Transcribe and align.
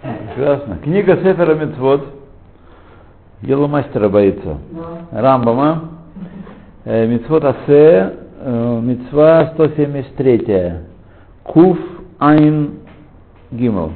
Прекрасно. 0.00 0.78
Книга 0.84 1.16
Сефера 1.16 1.54
Мецвод. 1.56 2.06
Еломастера 3.42 4.08
боится. 4.08 4.58
Рамбама. 5.10 5.90
Э, 6.84 7.06
Мецвод 7.08 7.44
Асе. 7.44 8.14
э, 8.38 8.80
Мецва 8.82 9.50
173. 9.54 10.82
Куф 11.42 11.78
Айн 12.20 12.78
Гимл. 13.50 13.94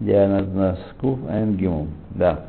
У 0.00 0.04
нас? 0.04 0.78
Куф 1.00 1.20
Айн 1.30 1.54
Гимл. 1.54 1.86
Да. 2.10 2.46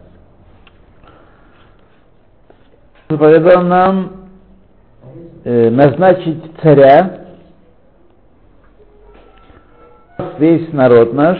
Заповедал 3.08 3.62
нам 3.62 4.12
э, 5.44 5.70
назначить 5.70 6.44
царя 6.64 7.25
весь 10.40 10.72
народ 10.74 11.14
наш, 11.14 11.38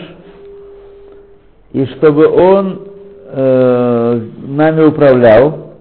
и 1.72 1.84
чтобы 1.86 2.26
он 2.26 2.82
э, 3.28 4.20
нами 4.46 4.84
управлял. 4.84 5.72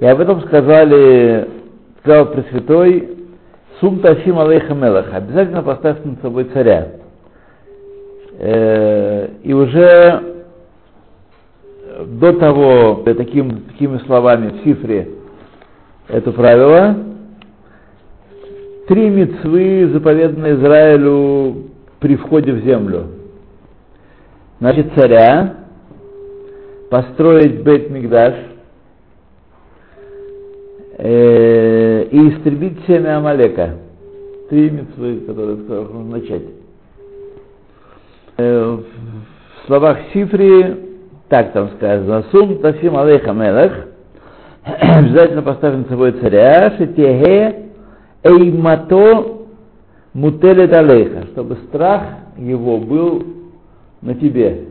И 0.00 0.06
об 0.06 0.20
этом 0.20 0.40
сказали, 0.42 1.48
сказал 2.00 2.26
Пресвятой, 2.26 3.08
Сум 3.80 4.00
Ташим 4.00 4.38
Алейха 4.38 4.74
Мелах, 4.74 5.06
обязательно 5.12 5.62
поставь 5.62 6.04
над 6.04 6.20
собой 6.20 6.44
царя. 6.52 6.88
Э, 8.38 9.28
и 9.42 9.52
уже 9.52 10.22
до 12.06 12.32
того, 12.32 13.02
таким, 13.04 13.62
такими 13.62 13.98
словами 14.06 14.48
в 14.48 14.64
цифре 14.64 15.08
это 16.08 16.32
правило, 16.32 16.96
три 18.88 19.08
мецвы 19.10 19.90
заповеданы 19.92 20.54
Израилю 20.54 21.69
при 22.00 22.16
входе 22.16 22.52
в 22.52 22.64
землю. 22.64 23.06
Значит, 24.58 24.92
царя, 24.96 25.54
построить 26.90 27.62
Бейт 27.62 27.90
Мигдаш 27.90 28.34
э, 30.98 32.04
и 32.10 32.28
истребить 32.30 32.78
семя 32.86 33.18
Амалека. 33.18 33.76
Три 34.48 34.70
митцвы, 34.70 35.20
которые 35.20 35.56
нужно 35.56 36.18
начать. 36.18 36.42
Э, 38.36 38.78
в 38.78 39.66
словах 39.66 39.98
Сифри 40.12 40.90
так 41.30 41.52
там 41.52 41.70
сказано, 41.76 42.24
Сум 42.32 42.58
Тафим 42.58 42.96
Алейха 42.96 43.32
Мелех, 43.32 43.86
обязательно 44.64 45.42
поставим 45.42 45.84
с 45.84 45.88
собой 45.88 46.12
царя, 46.12 46.74
Шетеге 46.76 47.70
Эймато 48.24 49.39
Мутелет 50.12 50.72
Алейха, 50.72 51.26
чтобы 51.28 51.56
страх 51.68 52.02
его 52.36 52.78
был 52.78 53.22
на 54.02 54.14
тебе, 54.14 54.68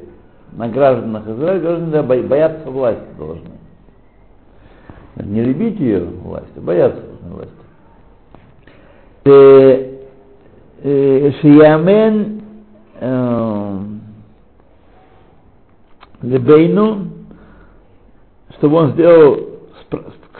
на 0.51 0.67
гражданах 0.67 1.27
Израиля, 1.27 1.59
граждане 1.59 2.23
бояться 2.23 2.69
власти 2.69 3.07
должны. 3.17 3.51
Не 5.15 5.43
любить 5.43 5.79
ее 5.79 6.05
власть, 6.23 6.51
а 6.57 6.61
бояться 6.61 7.01
власти. 7.29 7.53
Шиямен 11.41 12.41
Лебейну, 16.21 17.07
чтобы 18.57 18.75
он 18.75 18.91
сделал, 18.91 19.39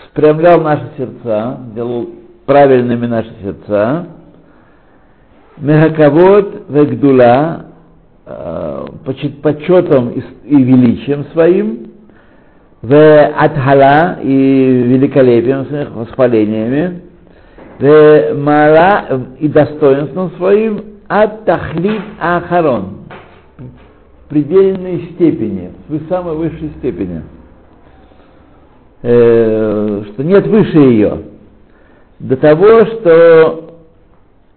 спрямлял 0.10 0.60
наши 0.62 0.90
сердца, 0.98 1.58
делал 1.74 2.10
правильными 2.46 3.06
наши 3.06 3.34
сердца, 3.42 4.08
Мехаковод 5.60 6.70
Вегдула, 6.70 7.66
почетом 9.44 10.10
и 10.46 10.56
величием 10.56 11.26
своим, 11.34 11.90
в 12.82 12.96
Атхала 12.96 14.20
и 14.22 14.32
великолепием 14.32 15.66
своих 15.66 15.92
восхвалениями, 15.92 17.02
в 17.80 18.34
Мала 18.36 19.26
и 19.40 19.48
достоинством 19.50 20.32
своим, 20.38 20.82
от 21.08 21.44
Тахлит 21.46 22.02
Ахарон, 22.20 23.00
в 23.58 24.30
предельной 24.30 25.12
степени, 25.16 25.72
в 25.90 26.08
самой 26.08 26.36
высшей 26.36 26.72
степени, 26.78 27.24
э, 29.02 30.04
что 30.14 30.24
нет 30.24 30.46
выше 30.48 30.78
ее, 30.78 31.18
до 32.20 32.38
того, 32.38 32.68
что 32.86 33.76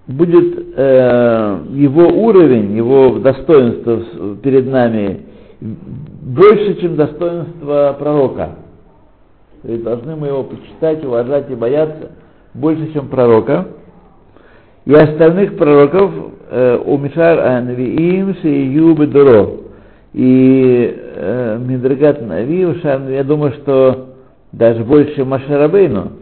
будет 0.07 0.62
э, 0.75 1.59
его 1.75 2.09
уровень, 2.09 2.77
его 2.77 3.19
достоинство 3.19 4.37
перед 4.43 4.67
нами 4.67 5.21
больше, 5.61 6.81
чем 6.81 6.97
достоинство 6.97 7.97
пророка. 7.99 8.51
Есть 9.65 9.85
должны 9.85 10.17
мы 10.17 10.29
его 10.29 10.45
почитать, 10.45 11.05
уважать 11.05 11.51
и 11.51 11.55
бояться 11.55 12.11
больше, 12.55 12.93
чем 12.93 13.09
пророка. 13.09 13.69
И 14.85 14.93
остальных 14.93 15.57
пророков 15.57 16.11
э, 16.51 16.77
умишар 16.85 17.39
анвиим 17.39 18.35
шею 18.43 18.95
бедуро. 18.95 19.51
И 20.13 20.95
э, 21.15 21.59
Мидрагат 21.65 22.21
Нави, 22.21 22.67
я 22.83 23.25
думаю, 23.25 23.53
что 23.63 24.09
даже 24.51 24.85
больше 24.85 25.25
Машарабейну, 25.25 26.13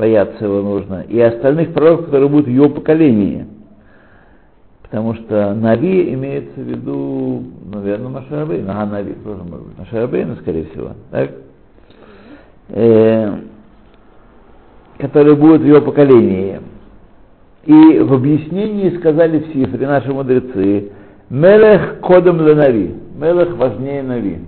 бояться 0.00 0.42
его 0.42 0.62
нужно, 0.62 1.02
и 1.02 1.20
остальных 1.20 1.74
пророков, 1.74 2.06
которые 2.06 2.30
будут 2.30 2.46
в 2.46 2.50
его 2.50 2.70
поколении. 2.70 3.46
Потому 4.82 5.14
что 5.14 5.54
Нави 5.54 6.14
имеется 6.14 6.58
в 6.58 6.64
виду, 6.64 7.44
наверное, 7.72 8.08
Машарабейн. 8.08 8.68
Ага, 8.68 8.86
Нави 8.86 9.12
тоже 9.22 9.42
может 9.42 9.66
быть. 9.66 9.78
Машарабейн, 9.78 10.36
скорее 10.40 10.64
всего. 10.64 10.92
Так? 11.10 11.30
Э, 12.70 13.34
которые 14.98 15.36
будут 15.36 15.60
в 15.60 15.66
его 15.66 15.82
поколении. 15.82 16.60
И 17.66 17.98
в 17.98 18.14
объяснении 18.14 18.96
сказали 18.96 19.40
в 19.40 19.52
Сифре 19.52 19.86
наши 19.86 20.12
мудрецы, 20.12 20.92
Мелех 21.28 22.00
кодом 22.00 22.40
ле 22.40 22.54
Нави. 22.54 22.94
Мелех 23.16 23.54
важнее 23.54 24.02
Нави. 24.02 24.38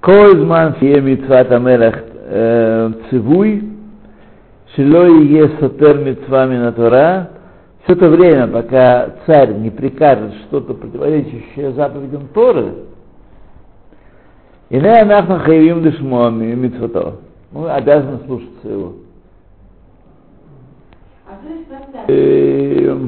Кользман 0.00 0.74
фие 0.74 1.00
митцвата 1.02 1.58
Мелех 1.58 2.15
цивуй, 3.10 3.62
шило 4.74 5.04
е 5.04 5.50
сотер 5.60 5.98
митцвами 5.98 6.56
на 6.56 6.72
Тора, 6.72 7.30
все 7.84 7.92
это 7.92 8.08
время, 8.08 8.48
пока 8.48 9.10
царь 9.26 9.54
не 9.54 9.70
прикажет 9.70 10.32
что-то 10.46 10.74
противоречащее 10.74 11.72
заповедям 11.72 12.28
Торы, 12.34 12.72
и 14.70 14.76
не 14.76 15.04
нахна 15.04 15.38
хаевим 15.38 15.82
дешмо 15.82 16.30
митцвото. 16.30 17.16
Мы 17.52 17.70
обязаны 17.70 18.18
слушаться 18.26 18.68
его. 18.68 18.92
Э, 22.08 22.98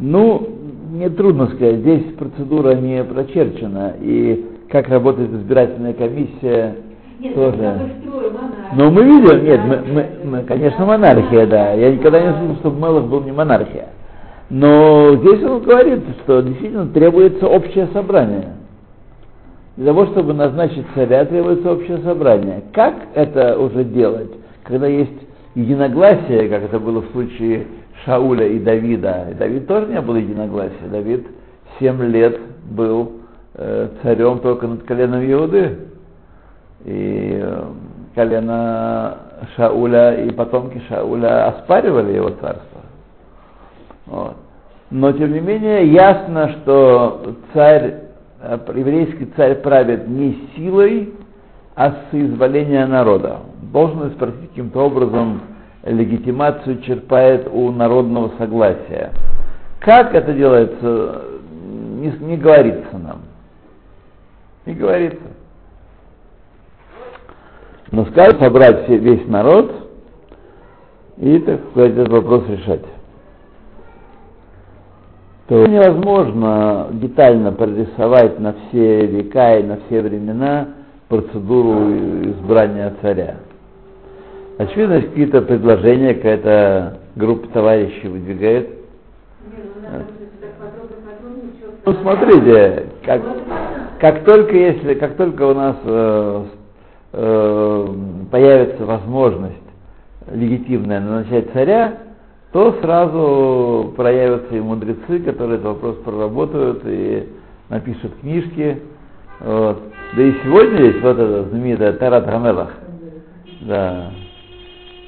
ну, 0.00 0.48
мне 0.90 1.10
трудно 1.10 1.46
сказать, 1.48 1.80
здесь 1.80 2.14
процедура 2.14 2.74
не 2.74 3.04
прочерчена, 3.04 3.94
и 4.00 4.46
как 4.70 4.88
работает 4.88 5.30
избирательная 5.30 5.92
комиссия, 5.92 6.76
нет, 7.18 7.34
тоже. 7.34 7.90
Но 8.74 8.90
мы 8.90 9.02
видим, 9.04 9.44
нет, 9.44 9.60
мы, 9.64 9.76
мы, 9.92 10.06
мы, 10.24 10.42
конечно, 10.44 10.84
монархия, 10.84 11.46
да. 11.46 11.72
Я 11.72 11.92
никогда 11.92 12.20
не 12.20 12.38
слышал, 12.38 12.56
чтобы 12.56 12.80
Мелах 12.80 13.04
был 13.04 13.22
не 13.22 13.32
монархия. 13.32 13.88
Но 14.50 15.16
здесь 15.16 15.42
он 15.42 15.62
говорит, 15.62 16.02
что 16.22 16.40
действительно 16.42 16.86
требуется 16.86 17.46
общее 17.46 17.88
собрание. 17.92 18.54
Для 19.76 19.92
того, 19.92 20.06
чтобы 20.06 20.32
назначить 20.32 20.84
царя, 20.94 21.24
требуется 21.24 21.72
общее 21.72 21.98
собрание. 21.98 22.62
Как 22.72 22.94
это 23.14 23.58
уже 23.58 23.84
делать, 23.84 24.30
когда 24.64 24.86
есть 24.86 25.12
единогласие, 25.54 26.48
как 26.48 26.64
это 26.64 26.80
было 26.80 27.02
в 27.02 27.10
случае 27.12 27.66
Шауля 28.04 28.48
и 28.48 28.58
Давида? 28.58 29.28
И 29.30 29.34
Давид 29.34 29.66
тоже 29.66 29.86
не 29.86 30.00
было 30.00 30.16
единогласия. 30.16 30.88
Давид 30.90 31.26
семь 31.78 32.02
лет 32.06 32.40
был 32.70 33.12
э, 33.54 33.88
царем 34.02 34.40
только 34.40 34.66
над 34.66 34.82
коленом 34.82 35.20
Иуды. 35.30 35.78
И 36.84 37.40
э, 37.42 37.64
колено 38.14 39.16
Шауля 39.56 40.24
и 40.24 40.30
потомки 40.30 40.80
Шауля 40.88 41.48
оспаривали 41.48 42.12
его 42.12 42.30
царство. 42.30 42.80
Вот. 44.06 44.36
Но 44.90 45.12
тем 45.12 45.32
не 45.32 45.40
менее 45.40 45.92
ясно, 45.92 46.50
что 46.50 47.34
царь, 47.52 47.94
еврейский 48.74 49.26
царь 49.36 49.56
правит 49.56 50.08
не 50.08 50.48
силой, 50.56 51.12
а 51.74 51.90
с 51.90 52.14
изволения 52.14 52.86
народа. 52.86 53.40
Должен 53.72 54.10
спросить 54.12 54.48
каким-то 54.48 54.80
образом 54.80 55.42
легитимацию 55.84 56.80
черпает 56.82 57.48
у 57.52 57.70
народного 57.70 58.32
согласия. 58.38 59.12
Как 59.80 60.14
это 60.14 60.32
делается, 60.32 61.22
не, 61.52 62.10
не 62.18 62.36
говорится 62.36 62.98
нам. 62.98 63.22
Не 64.66 64.74
говорится. 64.74 65.22
Но 67.90 68.04
сказать 68.06 68.38
собрать 68.38 68.88
весь 68.88 69.26
народ 69.26 69.72
и, 71.16 71.38
так 71.38 71.60
сказать, 71.70 71.92
этот 71.92 72.08
вопрос 72.08 72.44
решать. 72.48 72.82
то 75.48 75.66
невозможно 75.66 76.88
детально 76.92 77.52
прорисовать 77.52 78.38
на 78.38 78.52
все 78.52 79.06
века 79.06 79.58
и 79.58 79.62
на 79.62 79.78
все 79.86 80.02
времена 80.02 80.68
процедуру 81.08 81.90
избрания 82.22 82.92
царя. 83.00 83.36
Очевидно, 84.58 85.00
какие-то 85.00 85.40
предложения, 85.40 86.14
какая-то 86.14 86.98
группа 87.16 87.48
товарищей 87.48 88.08
выдвигает. 88.08 88.68
Ну, 91.86 91.94
смотрите, 92.02 92.86
как, 93.06 93.22
как 94.00 94.24
только 94.24 94.54
если, 94.54 94.94
как 94.94 95.16
только 95.16 95.44
у 95.44 95.54
нас 95.54 95.76
э, 95.84 96.44
э, 97.12 97.94
появится 98.30 98.84
возможность 98.84 99.56
легитимная 100.30 101.00
назначать 101.00 101.50
царя, 101.52 101.98
то 102.52 102.76
сразу 102.80 103.92
проявятся 103.96 104.56
и 104.56 104.60
мудрецы, 104.60 105.20
которые 105.20 105.56
этот 105.58 105.66
вопрос 105.66 105.96
проработают 106.04 106.82
и 106.84 107.28
напишут 107.68 108.12
книжки. 108.20 108.82
Вот. 109.40 109.82
Да 110.16 110.22
и 110.22 110.32
сегодня 110.42 110.86
есть 110.86 111.00
вот 111.02 111.18
эта 111.18 111.44
знаменитая 111.50 111.92
Тарат 111.94 112.24
Хамелах. 112.24 112.70
Да. 113.62 114.12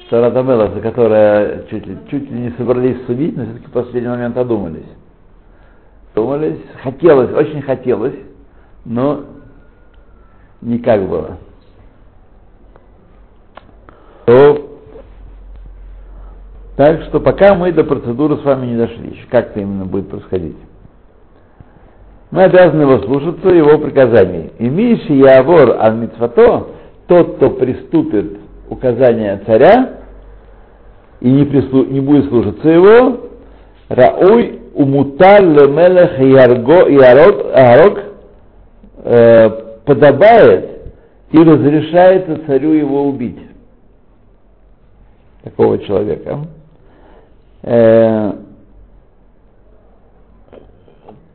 Тарат 0.09 0.33
Хамелах, 0.33 0.73
за 0.75 0.81
которая 0.81 1.63
чуть 1.69 1.87
ли, 1.87 1.97
чуть 2.09 2.29
ли 2.29 2.39
не 2.39 2.49
собрались 2.51 3.03
судить, 3.05 3.35
но 3.35 3.45
все-таки 3.45 3.67
в 3.67 3.71
последний 3.71 4.09
момент 4.09 4.37
одумались. 4.37 4.85
Думались, 6.13 6.59
хотелось, 6.83 7.33
очень 7.33 7.61
хотелось, 7.61 8.15
но 8.85 9.21
никак 10.61 11.07
было. 11.07 11.37
То 14.31 14.67
так 16.77 17.03
что 17.03 17.19
пока 17.19 17.53
мы 17.53 17.73
до 17.73 17.83
процедуры 17.83 18.37
с 18.37 18.43
вами 18.45 18.67
не 18.67 18.77
дошли, 18.77 19.13
как 19.29 19.49
это 19.49 19.59
именно 19.59 19.85
будет 19.85 20.09
происходить. 20.09 20.55
Мы 22.31 22.43
обязаны 22.43 22.83
его 22.83 22.99
слушаться, 22.99 23.49
его 23.49 23.77
приказаний. 23.77 24.51
И 24.57 24.69
Миши 24.69 25.11
Явор 25.11 25.75
Аль 25.81 25.95
Мицвато, 25.95 26.67
тот, 27.07 27.35
кто 27.35 27.49
приступит 27.49 28.37
указания 28.69 29.41
царя 29.45 29.95
и 31.19 31.29
не, 31.29 31.43
прислу, 31.43 31.83
не 31.83 31.99
будет 31.99 32.29
слушаться 32.29 32.69
его, 32.69 33.17
Рауй 33.89 34.61
умутар 34.73 35.43
лемелех 35.43 36.17
ярго 36.19 36.87
ярок 36.87 38.03
э, 39.03 39.49
подобает 39.83 40.69
и 41.31 41.37
разрешается 41.37 42.39
царю 42.47 42.71
его 42.71 43.03
убить. 43.03 43.50
Такого 45.43 45.79
человека 45.79 46.39
э, 47.63 48.33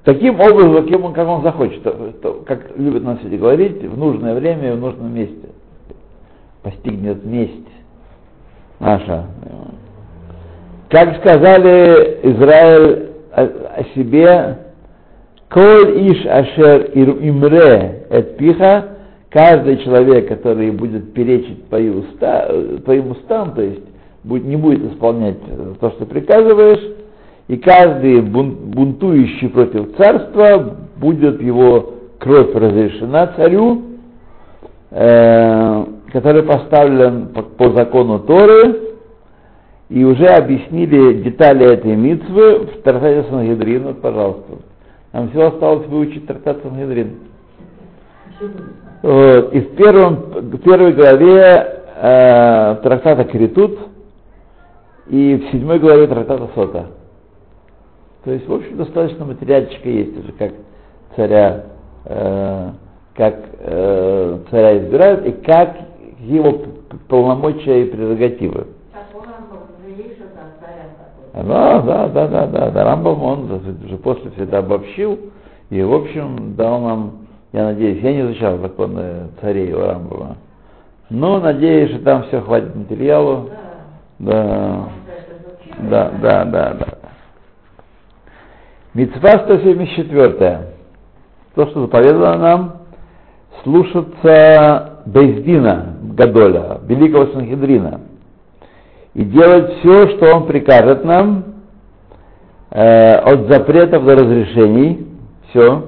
таким 0.05 0.41
образом, 0.41 0.83
каким 0.83 1.05
он, 1.05 1.13
как 1.13 1.27
он 1.27 1.43
захочет, 1.43 1.83
то, 1.83 2.13
то, 2.23 2.45
как 2.47 2.77
любят 2.77 3.03
на 3.03 3.17
свете 3.17 3.37
говорить, 3.37 3.83
в 3.83 3.99
нужное 3.99 4.35
время 4.35 4.69
и 4.69 4.77
в 4.77 4.81
нужном 4.81 5.13
месте. 5.13 5.49
Постигнет 6.63 7.25
месть 7.25 7.69
наша. 8.79 9.27
Как 10.89 11.17
сказали 11.17 12.21
Израиль 12.23 13.11
о, 13.33 13.43
о 13.43 13.85
себе, 13.95 14.59
Коль 15.49 16.11
иш 16.11 16.27
ашер 16.27 16.91
имре 16.95 18.07
эт 18.11 18.37
пиха, 18.37 18.97
каждый 19.31 19.79
человек, 19.79 20.29
который 20.29 20.71
будет 20.73 21.13
перечить 21.15 21.69
твои 21.69 21.89
уста, 21.89 22.49
твоим 22.85 23.13
устам, 23.13 23.55
то 23.55 23.63
есть 23.63 23.86
будет, 24.27 24.45
не 24.45 24.57
будет 24.57 24.93
исполнять 24.93 25.37
то, 25.81 25.91
что 25.91 26.05
приказываешь, 26.05 26.83
и 27.49 27.57
каждый 27.57 28.21
бунтующий 28.23 29.49
против 29.49 29.97
царства 29.97 30.77
будет 30.97 31.41
его 31.41 31.95
кровь 32.19 32.53
разрешена 32.55 33.29
царю, 33.37 33.83
э, 34.91 35.85
который 36.13 36.43
поставлен 36.43 37.29
по, 37.29 37.43
по 37.43 37.71
закону 37.71 38.19
Торы, 38.21 38.81
и 39.89 40.03
уже 40.03 40.27
объяснили 40.27 41.23
детали 41.23 41.73
этой 41.73 41.95
митвы 41.95 42.67
в 42.67 42.83
Трактате 42.83 43.25
Сангедрин, 43.31 43.85
вот, 43.85 44.01
пожалуйста. 44.01 44.55
Нам 45.13 45.29
всего 45.29 45.47
осталось 45.47 45.87
выучить 45.87 46.27
Трактат 46.27 46.59
Сангедрин. 46.63 47.13
Вот. 49.03 49.55
И 49.55 49.61
в, 49.61 49.77
первом, 49.77 50.15
в 50.33 50.59
первой 50.59 50.93
главе 50.93 51.85
э, 51.97 52.77
Трактата 52.83 53.23
Критут 53.25 53.79
и 55.09 55.37
в 55.37 55.53
седьмой 55.53 55.79
главе 55.79 56.07
трактата 56.07 56.49
Сота. 56.55 56.87
То 58.25 58.33
есть, 58.33 58.49
в 58.49 58.53
общем, 58.53 58.77
достаточно 58.77 59.25
материальчика 59.25 59.89
есть 59.89 60.19
уже, 60.19 60.33
как 60.33 60.53
царя, 61.15 61.67
э, 62.05 62.71
как 63.15 63.37
э, 63.61 64.39
царя 64.51 64.79
избирают 64.79 65.27
и 65.27 65.33
как 65.33 65.77
его 66.21 66.63
полномочия 67.09 67.85
и 67.85 67.91
прерогативы. 67.91 68.67
Да, 71.35 71.83
да, 71.83 72.09
да, 72.09 72.27
да, 72.27 72.47
да, 72.47 72.71
да, 72.71 72.85
Рамбам, 72.85 73.23
он 73.23 73.51
уже 73.85 73.97
после 73.99 74.31
все 74.31 74.45
это 74.45 74.59
обобщил, 74.59 75.19
и, 75.71 75.83
в 75.83 75.93
общем, 75.93 76.57
дал 76.57 76.81
нам, 76.81 77.13
я 77.53 77.65
надеюсь, 77.65 78.03
я 78.03 78.13
не 78.13 78.23
изучал 78.23 78.59
законы 78.59 79.29
царей 79.41 79.73
у 79.73 79.81
Рамбама, 79.81 80.37
но 81.11 81.39
надеюсь, 81.39 81.91
что 81.91 82.03
там 82.03 82.25
все 82.25 82.41
хватит 82.41 82.75
материалу, 82.75 83.51
да. 83.51 83.66
Да, 84.19 84.89
да, 85.79 86.11
да, 86.11 86.45
да. 86.45 86.87
Мецва 88.95 89.31
174. 89.45 90.59
То, 91.55 91.67
что 91.67 91.83
заповедано 91.83 92.39
нам, 92.39 92.73
слушаться 93.63 95.03
Бездина 95.07 95.97
Гадоля, 96.03 96.81
великого 96.87 97.27
Санхедрина, 97.33 98.01
и 99.13 99.25
делать 99.25 99.79
все, 99.79 100.17
что 100.17 100.35
он 100.35 100.47
прикажет 100.47 101.05
нам, 101.05 101.45
э, 102.71 103.15
от 103.17 103.51
запретов 103.53 104.05
до 104.05 104.15
разрешений, 104.15 105.07
все. 105.49 105.85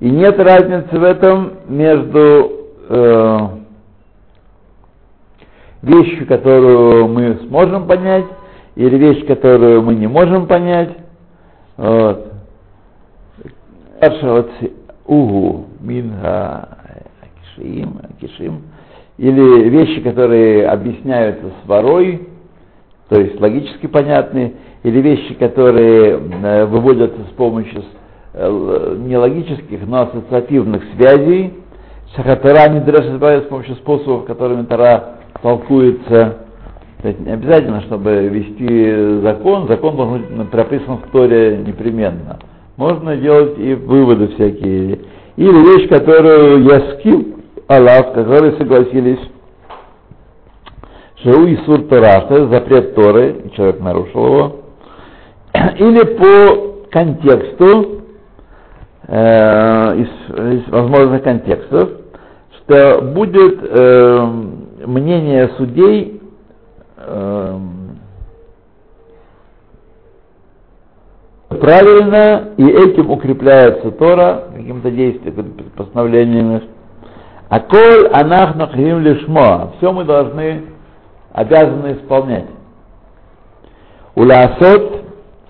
И 0.00 0.10
нет 0.10 0.38
разницы 0.38 0.98
в 0.98 1.02
этом 1.02 1.52
между 1.68 2.52
э, 2.88 3.48
вещью, 5.82 6.26
которую 6.26 7.08
мы 7.08 7.38
сможем 7.48 7.86
понять, 7.86 8.26
или 8.74 8.96
вещь, 8.96 9.26
которую 9.26 9.82
мы 9.82 9.94
не 9.94 10.06
можем 10.06 10.46
понять. 10.46 10.96
Вот. 11.76 12.32
Угу, 15.06 15.66
минга 15.80 16.68
акишим, 17.22 18.00
акишим. 18.02 18.62
Или 19.16 19.68
вещи, 19.68 20.00
которые 20.00 20.68
объясняются 20.68 21.46
с 21.46 21.68
ворой, 21.68 22.28
то 23.08 23.20
есть 23.20 23.40
логически 23.40 23.86
понятны, 23.86 24.54
или 24.82 25.00
вещи, 25.00 25.34
которые 25.34 26.20
э, 26.20 26.64
выводятся 26.66 27.20
с 27.22 27.34
помощью 27.34 27.82
э, 28.34 28.96
не 29.00 29.16
логических, 29.16 29.86
но 29.86 30.02
ассоциативных 30.02 30.82
связей. 30.94 31.54
Шахатара 32.14 32.70
не 32.70 32.80
с 32.80 33.48
помощью 33.48 33.74
способов, 33.76 34.26
которыми 34.26 34.64
Тара 34.66 35.17
толкуется. 35.42 36.38
То 37.02 37.08
есть 37.08 37.20
не 37.20 37.32
обязательно, 37.32 37.80
чтобы 37.82 38.28
вести 38.28 39.20
закон, 39.22 39.68
закон 39.68 39.96
должен 39.96 40.22
быть 40.36 40.50
прописан 40.50 40.98
в 40.98 41.10
Торе 41.12 41.58
непременно. 41.64 42.38
Можно 42.76 43.16
делать 43.16 43.58
и 43.58 43.74
выводы 43.74 44.28
всякие. 44.28 45.00
Или 45.36 45.76
вещь, 45.76 45.88
которую 45.88 46.64
я 46.64 46.80
скил, 46.94 47.36
Аллах, 47.68 48.14
которые 48.14 48.52
согласились, 48.56 49.20
Шеу 51.22 51.46
и 51.46 51.56
Сур 51.64 51.82
Тора, 51.88 52.22
что 52.26 52.36
это 52.36 52.48
запрет 52.48 52.94
Торы, 52.94 53.42
и 53.44 53.50
человек 53.54 53.80
нарушил 53.80 54.26
его, 54.26 54.56
или 55.78 56.04
по 56.16 56.88
контексту, 56.90 58.02
э, 59.08 59.96
из, 59.96 60.08
из 60.54 60.68
возможных 60.68 61.22
контекстов, 61.22 61.90
что 62.52 63.02
будет 63.02 63.58
э, 63.62 64.28
мнение 64.86 65.50
судей 65.56 66.20
эм, 66.96 67.98
правильно, 71.48 72.50
и 72.56 72.64
этим 72.64 73.10
укрепляется 73.10 73.90
Тора 73.92 74.44
каким-то 74.54 74.90
действием, 74.90 75.54
постановлениями. 75.76 76.62
А 77.48 77.60
коль 77.60 78.08
анах 78.12 78.56
нахрим 78.56 79.00
лишмо, 79.00 79.72
все 79.78 79.92
мы 79.92 80.04
должны, 80.04 80.64
обязаны 81.32 81.94
исполнять. 81.94 82.46
Улясот, 84.14 85.04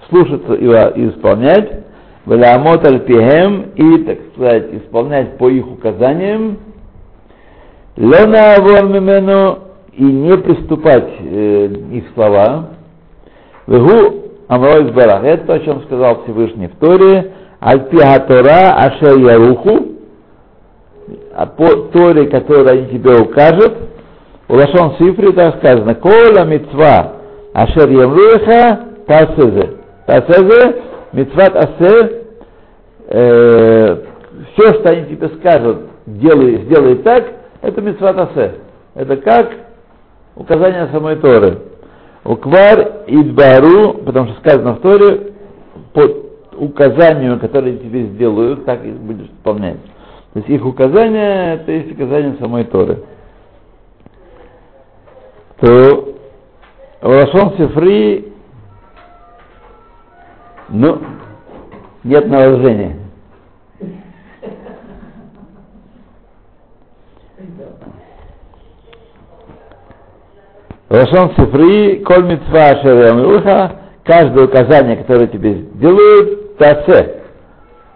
слушаться 0.09 0.55
и 0.55 1.09
исполнять, 1.09 1.85
Валямот 2.25 2.87
альпихем 2.87 3.71
и, 3.75 4.05
так 4.05 4.19
сказать, 4.33 4.75
исполнять 4.75 5.39
по 5.39 5.49
их 5.49 5.67
указаниям, 5.67 6.59
Лена 7.99 8.55
авор 8.55 8.85
мимену 8.85 9.59
и 9.93 10.05
не 10.05 10.37
приступать 10.38 11.09
э, 11.19 11.67
их 11.90 12.05
слова. 12.14 12.69
Вегу 13.67 14.23
Амрой 14.47 14.93
Барах. 14.93 15.25
Это 15.25 15.47
то, 15.47 15.55
о 15.55 15.59
чем 15.59 15.83
сказал 15.83 16.23
Всевышний 16.23 16.69
в 16.69 16.76
Торе. 16.76 17.33
Альпиха 17.59 18.21
Тора 18.21 18.76
Ашер 18.76 19.19
Яруху. 19.19 19.97
А 21.35 21.47
по 21.47 21.67
Торе, 21.93 22.28
которую 22.28 22.69
они 22.69 22.87
тебе 22.87 23.21
укажут, 23.21 23.73
у 24.49 24.55
Лашон 24.55 24.95
Сифри 24.99 25.33
так 25.33 25.57
сказано, 25.57 25.97
Кола 25.97 26.45
мецва 26.45 27.14
Ашер 27.52 27.90
Ямруха 27.90 28.81
Тасезе. 29.09 29.71
Тасезе 30.07 30.83
мецват 31.12 31.57
Асе 31.57 32.23
э, 33.09 33.97
все, 34.52 34.69
что 34.75 34.93
они 34.93 35.07
тебе 35.07 35.31
скажут, 35.40 35.78
делай, 36.07 36.62
сделай 36.67 36.95
так, 36.99 37.25
это 37.62 37.81
мецват 37.81 38.19
Асе. 38.19 38.55
Это 38.95 39.17
как 39.17 39.50
указание 40.37 40.88
самой 40.88 41.17
Торы. 41.17 41.59
Уквар 42.25 43.05
идбару, 43.07 43.95
потому 44.05 44.29
что 44.29 44.41
сказано 44.41 44.75
в 44.75 44.81
Торе, 44.81 45.33
по 45.95 46.03
указанию, 46.57 47.38
которое 47.38 47.77
тебе 47.77 48.07
сделают, 48.09 48.65
так 48.65 48.85
и 48.85 48.91
будешь 48.91 49.29
исполнять. 49.29 49.81
То 50.33 50.41
есть 50.41 50.49
их 50.49 50.65
указания, 50.65 51.55
это 51.55 51.73
есть 51.73 51.93
указание 51.93 52.37
самой 52.38 52.65
Торы. 52.65 53.05
То 55.61 56.15
Лашон 57.03 57.57
Сифри, 57.57 58.33
ну, 60.69 60.99
нет 62.05 62.29
наложения. 62.29 63.08
Рашон 70.88 71.35
Сифри, 71.37 72.02
коль 72.02 72.25
митцва 72.25 72.80
шеремруха, 72.80 73.73
каждое 74.04 74.47
указание, 74.47 74.97
которое 74.97 75.26
тебе 75.26 75.54
сделают, 75.75 76.57
тасе. 76.57 77.25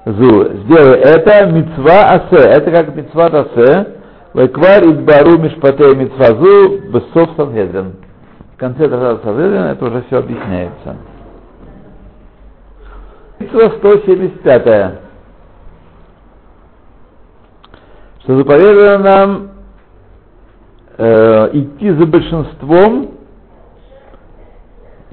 Зу, 0.04 0.52
сделай 0.64 0.99
это, 0.99 1.46
митцва 1.46 2.04
асе, 2.04 2.37
это 2.37 2.70
как 2.70 2.94
митцва 2.94 3.30
тасе, 3.30 3.87
веквар 4.34 4.84
идбару 4.84 5.38
мишпатей 5.38 5.94
митцва 5.94 6.37
зу, 6.37 6.80
бессов 6.90 7.30
санхедрин. 7.37 7.94
В 8.54 8.58
конце 8.58 8.88
Трактата 8.88 9.20
Санхедрин 9.25 9.62
это 9.62 9.84
уже 9.87 10.02
все 10.02 10.18
объясняется. 10.18 10.96
Митцва 13.38 13.70
175. 13.78 14.94
Что 18.22 18.37
заповедано 18.37 18.99
нам 18.99 19.51
э, 20.99 21.50
идти 21.52 21.90
за 21.90 22.06
большинством, 22.06 23.11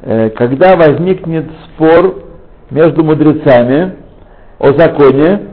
э, 0.01 0.29
когда 0.31 0.75
возникнет 0.75 1.49
спор 1.65 2.23
между 2.69 3.03
мудрецами 3.03 3.95
о 4.59 4.73
законе 4.73 5.47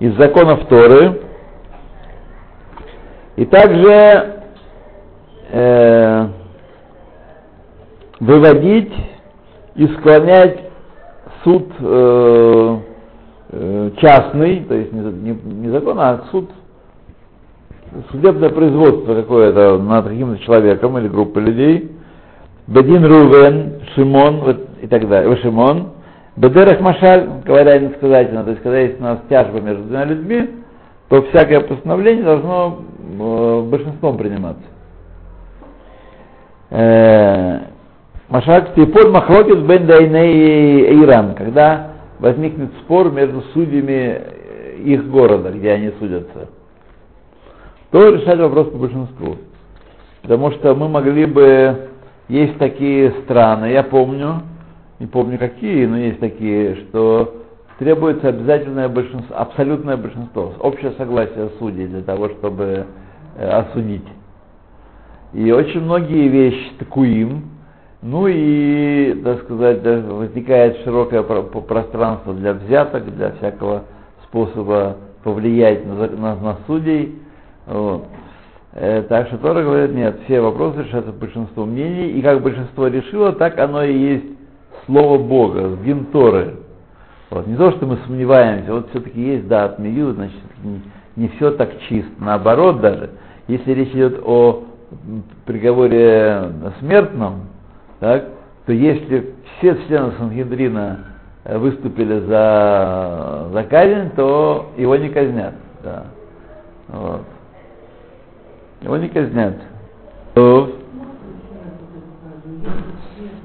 из 0.00 0.14
законов 0.16 0.66
Торы, 0.68 1.20
и 3.36 3.44
также 3.46 4.42
э, 5.50 6.26
выводить 8.20 8.92
и 9.76 9.86
склонять 9.86 10.58
суд 11.44 11.68
э, 11.78 12.76
э, 13.50 13.90
частный, 13.98 14.64
то 14.64 14.74
есть 14.74 14.92
не, 14.92 15.00
не, 15.00 15.32
не 15.32 15.70
закон, 15.70 15.98
а 16.00 16.24
суд 16.30 16.50
судебное 18.10 18.50
производство 18.50 19.14
какое-то 19.14 19.78
над 19.78 20.06
каким-то 20.06 20.38
человеком 20.42 20.98
или 20.98 21.08
группой 21.08 21.42
людей, 21.42 21.92
Бедин 22.66 23.04
Рувен, 23.04 23.80
Шимон 23.94 24.40
вот, 24.40 24.68
и 24.82 24.86
так 24.86 25.08
далее, 25.08 25.36
Шимон, 25.36 25.90
Бедерах 26.36 26.80
Машаль, 26.80 27.28
говоря 27.44 27.78
иносказательно, 27.78 28.44
то 28.44 28.50
есть 28.50 28.62
когда 28.62 28.78
есть 28.78 29.00
у 29.00 29.02
нас 29.02 29.18
тяжба 29.28 29.60
между 29.60 29.84
двумя 29.84 30.04
людьми, 30.04 30.50
то 31.08 31.22
всякое 31.30 31.60
постановление 31.60 32.24
должно 32.24 32.78
э, 33.18 33.62
большинством 33.62 34.18
приниматься. 34.18 34.64
Э, 36.70 37.60
Машак 38.28 38.74
Типор 38.74 39.10
Махлокис 39.10 39.60
Бен 39.62 39.86
Дайней 39.86 40.90
и 40.90 41.04
Иран, 41.04 41.34
когда 41.34 41.92
возникнет 42.18 42.70
спор 42.84 43.10
между 43.10 43.42
судьями 43.54 44.20
их 44.84 45.08
города, 45.10 45.50
где 45.50 45.72
они 45.72 45.92
судятся 45.98 46.48
то 47.90 48.10
решать 48.10 48.38
вопрос 48.38 48.68
по 48.68 48.78
большинству. 48.78 49.36
Потому 50.22 50.50
что 50.52 50.74
мы 50.74 50.88
могли 50.88 51.26
бы, 51.26 51.88
есть 52.28 52.58
такие 52.58 53.12
страны, 53.24 53.66
я 53.66 53.82
помню, 53.82 54.42
не 54.98 55.06
помню 55.06 55.38
какие, 55.38 55.86
но 55.86 55.96
есть 55.96 56.20
такие, 56.20 56.76
что 56.76 57.34
требуется 57.78 58.28
обязательное 58.28 58.88
большинство, 58.88 59.36
абсолютное 59.36 59.96
большинство, 59.96 60.52
общее 60.60 60.92
согласие 60.92 61.50
судей 61.58 61.86
для 61.86 62.02
того, 62.02 62.28
чтобы 62.30 62.86
э, 63.36 63.48
осудить. 63.48 64.06
И 65.32 65.52
очень 65.52 65.82
многие 65.82 66.28
вещи 66.28 66.72
такуим, 66.78 67.44
ну 68.02 68.26
и, 68.28 69.20
так 69.24 69.42
сказать, 69.42 69.82
возникает 69.84 70.78
широкое 70.84 71.22
пространство 71.22 72.32
для 72.32 72.54
взяток, 72.54 73.14
для 73.14 73.32
всякого 73.32 73.84
способа 74.24 74.96
повлиять 75.22 75.84
на, 75.86 75.94
на, 76.08 76.34
на 76.36 76.56
судей. 76.66 77.18
Вот. 77.68 78.06
Э, 78.72 79.02
так 79.08 79.28
что 79.28 79.38
Тора 79.38 79.62
говорит, 79.62 79.94
нет, 79.94 80.20
все 80.24 80.40
вопросы 80.40 80.82
решаются 80.82 81.12
большинство 81.12 81.64
мнений, 81.64 82.10
и 82.10 82.22
как 82.22 82.42
большинство 82.42 82.86
решило, 82.86 83.32
так 83.32 83.58
оно 83.58 83.82
и 83.82 83.96
есть 83.96 84.26
слово 84.86 85.18
Бога, 85.18 85.76
дин 85.84 86.06
Торы. 86.06 86.56
Вот. 87.30 87.46
Не 87.46 87.56
то, 87.56 87.72
что 87.72 87.86
мы 87.86 87.98
сомневаемся, 88.06 88.72
вот 88.72 88.88
все-таки 88.90 89.20
есть, 89.20 89.48
да, 89.48 89.64
отмеют, 89.64 90.16
значит, 90.16 90.36
не, 90.64 90.80
не 91.16 91.28
все 91.28 91.50
так 91.50 91.70
чисто. 91.88 92.10
Наоборот 92.18 92.80
даже, 92.80 93.10
если 93.48 93.72
речь 93.72 93.90
идет 93.90 94.20
о 94.24 94.64
приговоре 95.44 96.52
смертном, 96.80 97.48
так, 98.00 98.24
то 98.64 98.72
если 98.72 99.34
все 99.58 99.76
члены 99.86 100.12
Сангедрина 100.18 101.00
выступили 101.44 102.20
за, 102.20 103.48
за 103.52 103.64
казнь, 103.64 104.10
то 104.16 104.70
его 104.76 104.96
не 104.96 105.08
казнят. 105.08 105.54
Да. 105.82 106.04
Вот. 106.88 107.22
Его 108.82 108.96
не 108.96 109.08
казнят. 109.08 109.54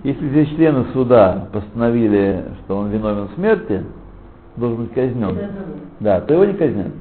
Если 0.03 0.27
здесь 0.29 0.49
члены 0.49 0.85
суда 0.93 1.47
постановили, 1.53 2.43
что 2.59 2.77
он 2.77 2.89
виновен 2.89 3.29
в 3.29 3.35
смерти, 3.35 3.83
должен 4.57 4.83
быть 4.83 4.93
казнен, 4.93 5.37
да, 5.99 6.19
то 6.21 6.33
его 6.33 6.45
не 6.45 6.53
казнят. 6.53 6.91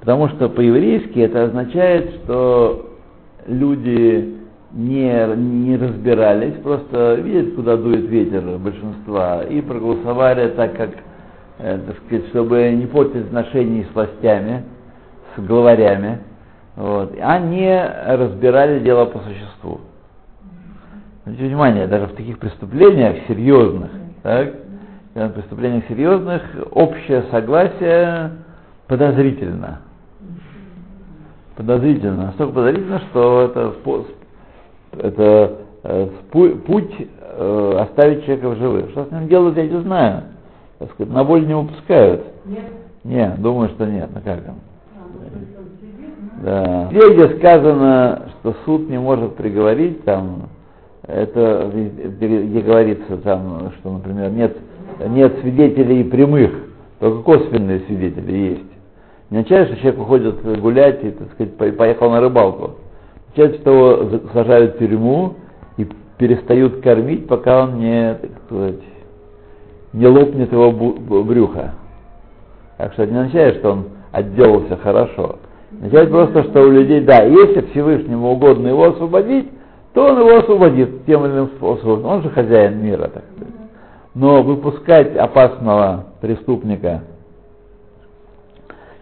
Потому 0.00 0.28
что 0.28 0.48
по-еврейски 0.48 1.18
это 1.18 1.44
означает, 1.44 2.14
что 2.22 2.90
люди 3.46 4.36
не, 4.72 5.36
не 5.36 5.76
разбирались, 5.76 6.54
просто 6.62 7.14
видят, 7.14 7.54
куда 7.54 7.76
дует 7.76 8.08
ветер 8.08 8.42
большинства, 8.58 9.42
и 9.42 9.60
проголосовали 9.62 10.48
так, 10.50 10.76
как, 10.76 10.90
э, 11.58 11.78
так 11.86 11.96
сказать, 12.04 12.28
чтобы 12.28 12.70
не 12.72 12.86
портить 12.86 13.26
отношения 13.26 13.86
с 13.90 13.94
властями, 13.94 14.62
с 15.36 15.40
главарями, 15.40 16.20
вот, 16.76 17.14
а 17.20 17.38
не 17.38 17.86
разбирали 18.16 18.80
дело 18.80 19.06
по 19.06 19.20
существу. 19.20 19.80
Обратите 21.24 21.48
внимание, 21.48 21.86
даже 21.86 22.06
в 22.06 22.14
таких 22.14 22.38
преступлениях 22.38 23.16
серьезных, 23.26 23.90
так, 24.22 24.54
в 25.14 25.28
преступлениях 25.30 25.84
серьезных 25.88 26.42
общее 26.72 27.24
согласие 27.30 28.30
подозрительно. 28.86 29.80
Подозрительно. 31.56 32.26
Настолько 32.26 32.52
подозрительно, 32.52 33.00
что 33.10 33.42
это, 33.42 33.74
это 34.98 35.52
э, 35.84 36.08
путь 36.30 36.94
э, 36.98 37.78
оставить 37.80 38.24
человека 38.24 38.50
в 38.50 38.58
живых. 38.58 38.90
Что 38.90 39.06
с 39.06 39.10
ним 39.10 39.26
делают, 39.28 39.56
я 39.56 39.66
не 39.66 39.80
знаю. 39.80 40.24
Так 40.78 40.90
сказать, 40.92 41.12
на 41.12 41.24
волю 41.24 41.46
не 41.46 41.54
выпускают. 41.54 42.26
Нет? 42.44 42.64
Нет, 43.04 43.40
думаю, 43.40 43.70
что 43.70 43.86
нет. 43.86 44.10
Ну 44.14 44.20
как 44.22 44.42
там? 44.44 44.56
Да. 46.42 46.88
Где, 46.90 47.36
сказано, 47.38 48.30
что 48.40 48.54
суд 48.64 48.88
не 48.88 48.98
может 48.98 49.36
приговорить, 49.36 50.04
там, 50.04 50.48
это 51.06 51.70
где 51.72 52.60
говорится, 52.60 53.16
там, 53.18 53.72
что, 53.78 53.92
например, 53.92 54.30
нет, 54.30 54.56
нет 55.08 55.38
свидетелей 55.40 56.04
прямых, 56.04 56.52
только 57.00 57.22
косвенные 57.22 57.80
свидетели 57.80 58.32
есть. 58.32 58.70
Не 59.30 59.38
означает, 59.38 59.68
что 59.68 59.76
человек 59.78 60.00
уходит 60.00 60.60
гулять 60.60 61.04
и, 61.04 61.10
так 61.10 61.32
сказать, 61.32 61.56
поехал 61.76 62.10
на 62.10 62.20
рыбалку. 62.20 62.76
Что 63.34 63.42
его 63.42 64.20
сажают 64.32 64.76
в 64.76 64.78
тюрьму 64.78 65.34
и 65.76 65.86
перестают 66.16 66.80
кормить, 66.80 67.26
пока 67.26 67.64
он 67.64 67.78
не, 67.78 68.14
так 68.14 68.30
сказать, 68.46 68.80
не 69.92 70.06
лопнет 70.06 70.52
его 70.52 70.70
брюха. 71.24 71.74
Так 72.78 72.92
что 72.92 73.02
это 73.02 73.12
не 73.12 73.18
означает, 73.18 73.56
что 73.56 73.72
он 73.72 73.84
отделался 74.16 74.78
хорошо. 74.78 75.36
Означает 75.72 76.10
просто, 76.10 76.44
что 76.44 76.62
у 76.62 76.70
людей, 76.70 77.00
да, 77.02 77.22
если 77.22 77.66
Всевышнему 77.70 78.32
угодно 78.32 78.68
его 78.68 78.84
освободить, 78.84 79.50
то 79.92 80.06
он 80.06 80.18
его 80.18 80.38
освободит 80.38 81.04
тем 81.04 81.26
или 81.26 81.32
иным 81.32 81.48
способом. 81.56 82.06
Он 82.06 82.22
же 82.22 82.30
хозяин 82.30 82.82
мира, 82.82 83.08
так 83.08 83.24
сказать. 83.34 83.54
Но 84.14 84.42
выпускать 84.42 85.14
опасного 85.16 86.06
преступника, 86.22 87.02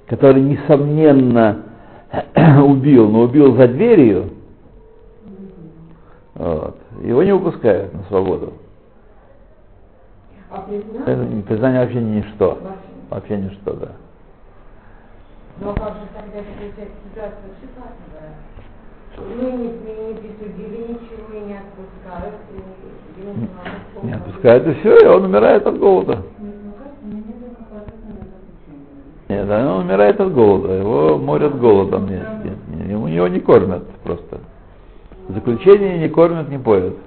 который, 0.07 0.43
несомненно, 0.43 1.63
убил, 2.65 3.09
но 3.09 3.21
убил 3.21 3.55
за 3.57 3.69
дверью, 3.69 4.31
вот, 6.35 6.77
его 7.05 7.23
не 7.23 7.33
выпускают 7.33 7.95
на 7.95 8.03
свободу. 8.09 8.55
А 10.51 10.63
признание? 10.63 11.03
Это 11.07 11.47
признание 11.47 11.81
вообще 11.83 12.01
ничто. 12.01 12.59
Вообще 13.11 13.37
ничто, 13.37 13.75
да. 13.75 13.93
Но 15.61 15.73
как 15.75 15.95
же 15.95 16.09
тогда 16.13 16.39
эта 16.39 16.91
ситуация 17.05 17.51
шикарная? 17.61 18.35
Ну, 19.17 19.51
не, 19.51 19.69
не, 19.69 20.09
не 20.09 20.15
присудили 20.15 20.83
ничего, 20.89 21.33
и 21.33 21.41
не 21.45 21.55
отпускают, 21.55 22.35
и, 22.51 23.21
и 23.21 23.27
не, 23.27 23.47
знаю, 23.47 23.77
Не 24.03 24.13
отпускают, 24.13 24.67
и 24.67 24.75
все, 24.81 24.97
и 24.97 25.07
он 25.07 25.25
умирает 25.25 25.65
от 25.67 25.79
голода. 25.79 26.23
Нет, 29.29 29.47
да, 29.47 29.75
он 29.75 29.85
умирает 29.85 30.21
от 30.21 30.35
голода, 30.35 30.73
его 30.73 31.19
морят 31.19 31.59
голодом, 31.59 32.09
нет, 32.09 32.27
нет, 32.45 32.57
нет, 32.69 32.91
ему 32.91 33.07
его 33.07 33.29
не 33.29 33.41
кормят 33.41 33.85
просто. 34.03 34.41
В 35.29 35.33
заключение 35.33 35.99
не 35.99 36.09
кормят, 36.09 36.49
не 36.49 36.59
поют. 36.59 36.99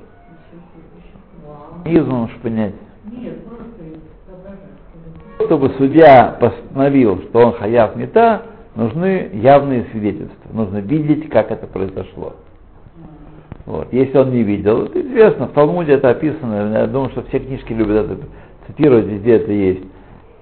Измом 1.86 2.30
шпынять. 2.30 2.74
Чтобы 5.46 5.70
судья 5.78 6.38
постановил, 6.40 7.22
что 7.24 7.40
он 7.40 7.54
хаяв 7.54 7.96
не 7.96 8.08
та, 8.08 8.44
нужны 8.76 9.30
явные 9.34 9.86
свидетельства. 9.92 10.52
Нужно 10.52 10.78
видеть, 10.78 11.30
как 11.30 11.52
это 11.52 11.68
произошло. 11.68 12.34
Вот. 13.66 13.92
Если 13.92 14.18
он 14.18 14.32
не 14.32 14.44
видел, 14.44 14.86
это 14.86 15.02
известно, 15.02 15.48
в 15.48 15.52
Талмуде 15.52 15.94
это 15.94 16.10
описано, 16.10 16.72
я 16.74 16.88
думаю, 16.88 17.10
что 17.10 17.24
все 17.24 17.40
книжки 17.40 17.74
любят 17.74 18.10
это 18.10 18.26
цитировать, 18.66 19.06
везде 19.06 19.36
это 19.36 19.52
есть. 19.52 19.84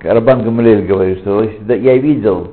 Рабан 0.02 0.44
Гамлель 0.44 0.86
говорит, 0.86 1.20
что 1.20 1.44
я 1.44 1.98
видел, 1.98 2.52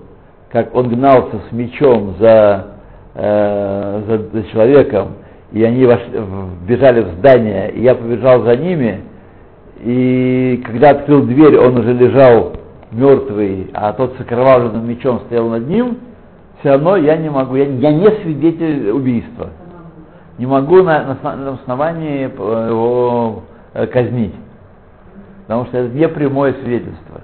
как 0.51 0.75
он 0.75 0.89
гнался 0.89 1.43
с 1.49 1.53
мечом 1.53 2.15
за, 2.19 2.69
э, 3.15 4.03
за, 4.07 4.19
за 4.39 4.49
человеком, 4.51 5.09
и 5.53 5.63
они 5.63 5.85
вошли, 5.85 6.19
вбежали 6.63 7.03
в 7.03 7.19
здание, 7.19 7.71
и 7.73 7.83
я 7.83 7.95
побежал 7.95 8.43
за 8.43 8.57
ними, 8.57 9.01
и 9.83 10.63
когда 10.65 10.91
открыл 10.91 11.25
дверь, 11.25 11.59
он 11.59 11.77
уже 11.77 11.93
лежал 11.93 12.53
мертвый, 12.93 13.69
а 13.75 13.93
тот 13.93 14.15
с 14.17 14.21
окровавленным 14.21 14.89
мечом 14.89 15.21
стоял 15.27 15.49
над 15.49 15.67
ним, 15.67 15.99
все 16.61 16.71
равно 16.71 16.97
я 16.97 17.17
не 17.17 17.29
могу, 17.29 17.57
я, 17.57 17.65
я 17.65 17.93
не 17.93 18.09
свидетель 18.23 18.91
убийства. 18.91 19.51
Не 20.39 20.47
могу 20.47 20.83
на, 20.83 21.19
на, 21.21 21.37
на 21.37 21.53
основании 21.55 22.23
его 22.23 23.43
э, 23.75 23.87
казнить. 23.89 24.35
Потому 25.47 25.67
что 25.67 25.79
это 25.79 25.95
не 25.95 26.09
прямое 26.09 26.53
свидетельство. 26.55 27.21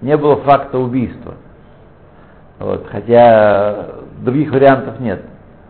Не 0.00 0.16
было 0.16 0.36
факта 0.36 0.78
убийства. 0.78 1.34
Вот, 2.60 2.86
хотя 2.88 3.88
других 4.20 4.52
вариантов 4.52 5.00
нет. 5.00 5.22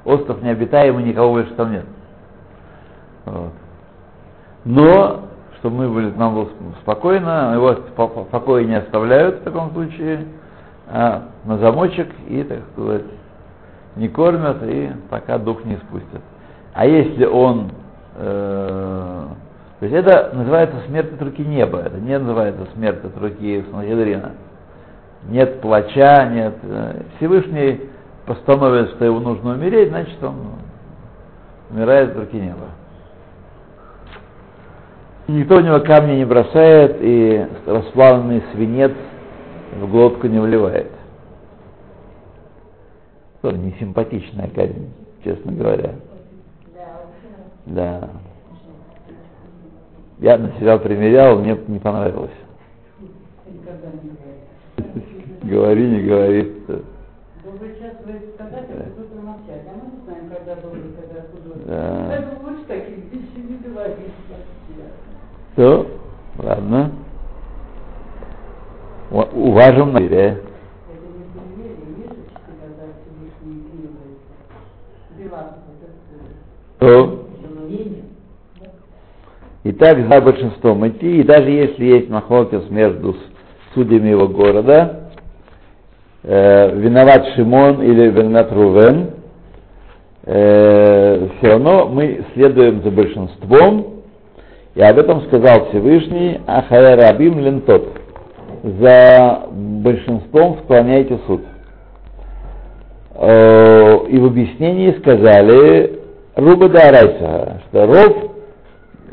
Остров 0.05 0.43
необитаемый, 0.43 1.03
никого 1.03 1.33
больше 1.33 1.55
там 1.55 1.73
нет. 1.73 1.87
Вот. 3.25 3.53
Но 4.67 5.25
чтобы 5.65 5.79
мы 5.79 5.89
были, 5.89 6.11
нам 6.11 6.35
было 6.35 6.49
спокойно, 6.83 7.55
его 7.55 7.73
в 7.73 8.25
покое 8.27 8.67
не 8.67 8.75
оставляют 8.75 9.37
в 9.37 9.45
таком 9.45 9.71
случае, 9.73 10.27
а 10.91 11.29
на 11.47 11.57
замочек 11.57 12.09
и, 12.29 12.43
так 12.43 12.59
сказать, 12.71 13.05
не 13.97 14.09
кормят 14.09 14.59
и 14.63 14.91
пока 15.09 15.39
дух 15.39 15.65
не 15.65 15.77
спустят. 15.77 16.21
А 16.75 16.85
если 16.85 17.25
он, 17.25 17.71
э, 18.15 19.25
то 19.81 19.87
есть 19.87 19.95
это 19.95 20.33
называется 20.35 20.77
смерть 20.87 21.15
от 21.15 21.23
руки 21.23 21.43
неба, 21.43 21.79
это 21.79 21.97
не 21.97 22.19
называется 22.19 22.67
смерть 22.75 23.03
от 23.03 23.17
руки 23.17 23.65
Санхедрина. 23.71 24.33
Нет 25.31 25.63
плача, 25.63 26.29
нет. 26.31 26.57
Э, 26.63 27.01
Всевышний 27.17 27.89
постановит, 28.27 28.91
что 28.91 29.07
его 29.07 29.19
нужно 29.19 29.53
умереть, 29.53 29.89
значит 29.89 30.23
он 30.23 30.35
умирает 31.71 32.11
от 32.11 32.19
руки 32.19 32.37
неба. 32.37 32.67
Никто 35.27 35.57
в 35.57 35.63
него 35.63 35.81
камни 35.81 36.17
не 36.17 36.27
бросает 36.27 36.99
и 37.01 37.47
расплавленный 37.67 38.43
свинец 38.53 38.93
в 39.81 39.91
глотку 39.91 40.27
не 40.27 40.39
вливает. 40.39 40.91
Тоже 43.41 43.57
не 43.57 43.73
симпатичная 43.73 44.49
казнь, 44.49 44.93
честно 45.25 45.53
говоря. 45.53 45.95
Да. 47.67 48.11
Я 50.19 50.37
на 50.37 50.53
себя 50.59 50.79
примерял, 50.79 51.39
мне 51.39 51.59
не 51.69 51.79
понравилось. 51.79 52.31
Говори, 55.43 55.89
не 55.89 56.03
говори. 56.03 56.53
Добрый 57.45 57.79
час 57.79 57.95
вы 58.05 58.21
сказать, 58.35 58.67
а 58.71 58.91
кто-то 58.91 59.23
молчать. 59.23 59.63
А 59.67 59.75
мы 59.75 59.91
не 59.91 60.05
знаем, 60.05 60.31
когда 60.31 60.55
добрый, 60.57 60.83
когда 60.99 61.21
художник. 61.31 61.67
Да. 61.67 62.07
Поэтому 62.09 62.51
лучше 62.51 62.65
таких 62.65 62.97
вещей 63.13 63.43
не 63.49 63.57
говорить. 63.57 64.13
То, 65.57 65.87
ладно. 66.39 66.91
Уважим 69.11 69.93
на 69.93 70.01
вере. 70.01 70.09
Это 70.09 71.07
не 71.07 71.25
доверие, 71.33 71.77
вешочки, 71.97 72.41
когда 72.61 72.85
Всевышний 72.99 73.63
гневается. 73.71 74.33
Биван, 75.17 75.45
это 75.81 76.81
То, 76.81 77.25
мнение. 77.67 78.03
Итак, 79.63 79.99
за 80.11 80.21
большинством 80.21 80.89
идти, 80.89 81.21
и 81.21 81.23
даже 81.23 81.49
если 81.51 81.85
есть 81.85 82.11
махлокис 82.11 82.69
между 82.71 83.15
судьями 83.75 84.09
его 84.09 84.27
города, 84.27 85.11
э, 86.25 86.77
виноват 86.77 87.27
Шимон 87.37 87.81
или 87.81 88.09
виноват 88.09 88.51
Рувен, 88.51 89.11
э, 90.25 91.29
все 91.39 91.47
равно 91.49 91.87
мы 91.87 92.25
следуем 92.35 92.83
за 92.83 92.91
большинством, 92.91 93.94
и 94.75 94.83
об 94.83 94.99
этом 94.99 95.23
сказал 95.23 95.67
Всевышний 95.69 96.41
Ахая 96.47 96.97
Рабим 96.97 97.39
Лентот. 97.39 98.01
За 98.81 99.47
большинством 99.51 100.59
склоняйте 100.65 101.19
суд. 101.27 101.43
Э, 103.15 103.99
И 104.09 104.19
в 104.19 104.27
объяснении 104.27 104.93
сказали 104.99 106.01
Руба 106.35 106.69
Дарайса, 106.69 107.63
что 107.69 107.87
Ров 107.87 108.35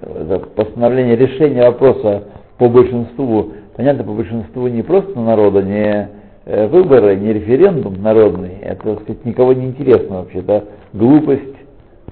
это 0.01 0.39
постановление 0.55 1.15
решения 1.15 1.63
вопроса 1.63 2.23
по 2.57 2.67
большинству, 2.67 3.51
понятно, 3.75 4.03
по 4.03 4.13
большинству 4.13 4.67
не 4.67 4.81
просто 4.81 5.19
народа, 5.19 5.61
не 5.61 6.09
э, 6.45 6.67
выборы, 6.67 7.15
не 7.15 7.33
референдум 7.33 8.01
народный, 8.01 8.57
это, 8.61 8.83
так 8.83 9.01
сказать, 9.03 9.25
никого 9.25 9.53
не 9.53 9.67
интересно 9.67 10.17
вообще, 10.17 10.39
это 10.39 10.65
глупость 10.93 11.55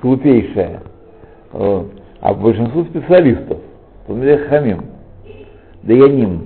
глупейшая. 0.02 0.82
Вот. 1.52 1.88
А 2.22 2.34
большинству 2.34 2.84
специалистов, 2.86 3.60
хамим, 4.50 4.86
даяним. 5.84 6.46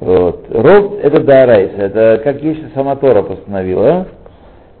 Вот. 0.00 0.46
Ров 0.50 0.94
это 1.02 1.22
дарайс, 1.22 1.70
это 1.76 2.20
как 2.24 2.42
если 2.42 2.68
сама 2.74 2.96
Тора 2.96 3.22
постановила. 3.22 4.06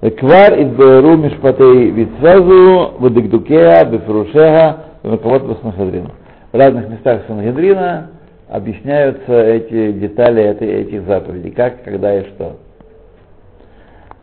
Квар 0.00 0.60
идберу 0.60 1.16
мишпатей 1.16 1.90
вицвазу 1.90 2.94
вадыгдукеа 2.98 3.84
бефрушеха 3.84 4.76
вмакавот 5.02 5.44
баснахадрин. 5.44 6.10
В 6.52 6.56
разных 6.56 6.88
местах 6.88 7.22
Санхедрина 7.26 8.10
объясняются 8.48 9.32
эти 9.32 9.92
детали 9.92 10.42
этой, 10.42 10.68
этих 10.68 11.02
заповедей, 11.06 11.52
как, 11.52 11.82
когда 11.84 12.18
и 12.18 12.24
что. 12.24 12.56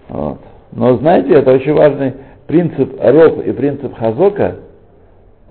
Вот. 0.10 0.38
Но 0.71 0.97
знаете, 0.97 1.34
это 1.34 1.51
очень 1.51 1.73
важный 1.73 2.13
принцип 2.47 2.95
Ров 3.01 3.45
и 3.45 3.51
принцип 3.51 3.97
Хазока, 3.97 4.55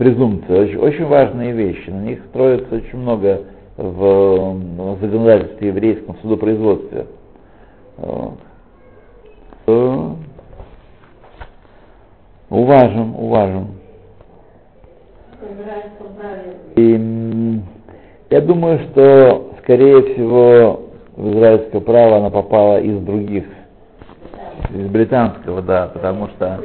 презумпция, 0.00 0.62
очень, 0.62 0.78
очень 0.78 1.04
важные 1.04 1.52
вещи. 1.52 1.90
На 1.90 2.00
них 2.00 2.20
строится 2.30 2.74
очень 2.74 2.96
много 2.96 3.42
в, 3.76 4.54
в 4.94 4.98
законодательстве 4.98 5.68
еврейском, 5.68 6.16
судопроизводстве. 6.22 7.06
Вот. 7.98 8.38
То 9.66 10.16
Уважим, 12.48 13.14
уважим. 13.14 13.68
И 16.76 17.60
я 18.30 18.40
думаю, 18.40 18.80
что, 18.90 19.52
скорее 19.62 20.02
всего, 20.02 20.80
в 21.14 21.30
израильское 21.34 21.80
право 21.80 22.16
она 22.16 22.30
попала 22.30 22.80
из 22.80 22.98
других, 23.02 23.44
из 24.70 24.88
британского, 24.88 25.60
да, 25.60 25.88
потому 25.92 26.28
что, 26.28 26.60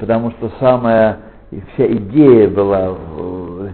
потому 0.00 0.32
что 0.32 0.50
самая 0.58 1.18
и 1.54 1.62
вся 1.74 1.86
идея 1.86 2.48
была 2.48 2.96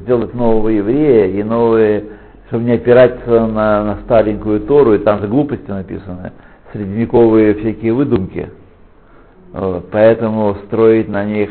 сделать 0.02 0.34
нового 0.34 0.68
еврея 0.68 1.26
и 1.26 1.42
новые, 1.42 2.04
чтобы 2.48 2.64
не 2.64 2.72
опираться 2.72 3.46
на, 3.46 3.84
на 3.84 3.98
старенькую 4.04 4.60
Тору, 4.60 4.94
и 4.94 4.98
там 4.98 5.20
же 5.20 5.28
глупости 5.28 5.70
написаны, 5.70 6.32
средневековые 6.72 7.54
всякие 7.54 7.92
выдумки. 7.92 8.50
Вот, 9.52 9.88
поэтому 9.90 10.56
строить 10.66 11.08
на 11.08 11.24
них 11.24 11.50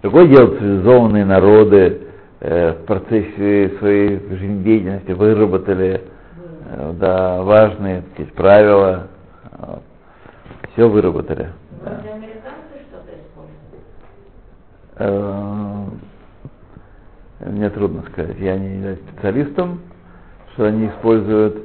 Другое 0.00 0.28
дело, 0.28 0.56
цивилизованные 0.56 1.24
народы 1.24 2.02
э, 2.38 2.72
в 2.72 2.86
процессе 2.86 3.76
своей 3.80 4.20
жизнедеятельности 4.30 5.10
выработали 5.10 6.02
э, 6.70 6.92
да, 7.00 7.42
важные 7.42 8.04
сказать, 8.14 8.32
правила, 8.34 9.08
вот. 9.58 9.82
все 10.72 10.88
выработали. 10.88 11.48
Да. 11.84 12.00
американцы 12.14 12.78
что-то 12.88 13.10
используют? 13.10 13.82
Э, 14.98 15.67
мне 17.40 17.70
трудно 17.70 18.02
сказать. 18.12 18.38
Я 18.38 18.58
не 18.58 18.76
являюсь 18.76 18.98
специалистом, 19.10 19.80
что 20.52 20.64
они 20.64 20.88
используют. 20.88 21.56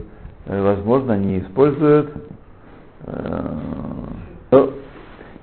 Э, 0.45 0.61
возможно, 0.61 1.13
они 1.13 1.39
используют. 1.39 2.11
Э, 3.05 3.57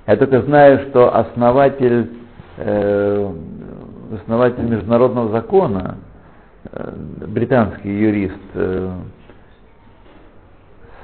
я 0.07 0.17
только 0.17 0.41
знаю, 0.41 0.89
что 0.89 1.15
основатель, 1.15 2.11
основатель 2.57 4.63
международного 4.63 5.31
закона, 5.31 5.97
британский 7.27 7.89
юрист, 7.89 8.33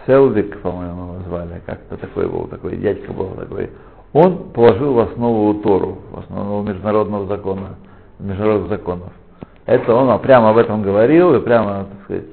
Селвик, 0.08 0.62
по-моему, 0.62 1.14
его 1.14 1.20
звали, 1.28 1.62
как-то 1.66 1.98
такой 1.98 2.28
был, 2.28 2.48
такой 2.48 2.78
дядька 2.78 3.12
был 3.12 3.32
такой, 3.32 3.70
он 4.14 4.52
положил 4.54 4.94
в 4.94 5.00
основу 5.00 5.54
Тору, 5.56 5.98
в 6.12 6.20
основу 6.20 6.64
международного 6.64 7.28
закона 7.28 7.76
международных 8.20 8.70
законов. 8.70 9.12
Это 9.68 9.94
он 9.94 10.20
прямо 10.22 10.50
об 10.52 10.58
этом 10.58 10.82
говорил, 10.82 11.36
и 11.36 11.42
прямо, 11.42 11.86
так 11.86 12.04
сказать, 12.06 12.24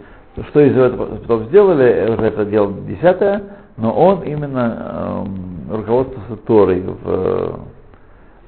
что 0.48 0.60
из 0.60 0.76
этого 0.76 1.16
потом 1.16 1.46
сделали, 1.46 2.12
уже 2.12 2.26
это 2.26 2.44
дело 2.44 2.72
десятое, 2.86 3.42
но 3.76 3.92
он 3.92 4.22
именно 4.22 5.26
э, 5.68 5.74
руководствовался 5.74 6.36
Торой 6.46 6.80
в, 6.80 7.60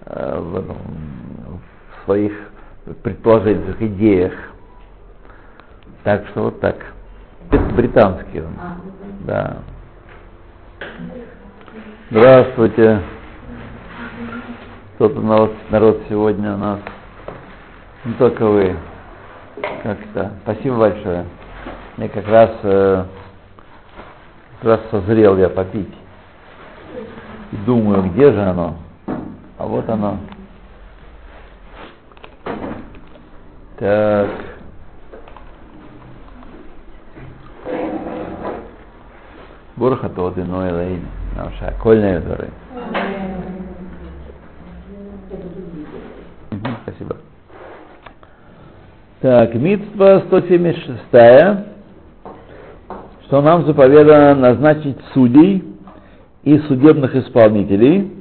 э, 0.07 0.39
в, 0.39 0.57
этом, 0.57 0.77
в 1.57 2.05
своих 2.05 2.33
предположениях, 3.03 3.83
идеях. 3.83 4.33
Так 6.05 6.25
что 6.29 6.45
вот 6.45 6.61
так. 6.61 6.77
Британский 7.77 8.41
он. 8.41 8.53
Да. 9.27 9.57
Здравствуйте. 12.11 13.01
Кто-то 14.95 15.21
народ, 15.21 15.53
народ 15.71 16.03
сегодня 16.09 16.55
у 16.55 16.59
нас 16.59 16.79
не 18.07 18.15
только 18.15 18.47
вы. 18.47 18.77
Как-то. 19.83 20.33
Спасибо 20.43 20.79
большое. 20.79 21.25
Мне 21.97 22.09
как 22.09 22.27
раз, 22.29 22.51
э, 22.63 23.05
как 24.61 24.65
раз 24.65 24.81
созрел 24.91 25.37
я 25.37 25.49
попить. 25.49 25.93
И 27.53 27.57
думаю, 27.65 28.05
где 28.11 28.31
же 28.33 28.43
оно? 28.43 28.77
А 29.59 29.67
вот 29.67 29.89
оно. 29.89 30.19
Так. 33.79 34.31
Бурха 39.77 40.09
тот 40.09 40.39
иной 40.39 40.71
лейн. 40.71 41.07
Наша 41.35 41.75
кольная 41.83 42.21
дорога. 42.21 42.51
Спасибо. 46.83 47.17
Так, 49.19 49.55
митства 49.55 50.25
176, 50.27 51.67
что 53.25 53.41
нам 53.41 53.65
заповедано 53.65 54.35
назначить 54.35 54.99
судей 55.15 55.65
и 56.43 56.59
судебных 56.59 57.17
исполнителей, 57.17 58.13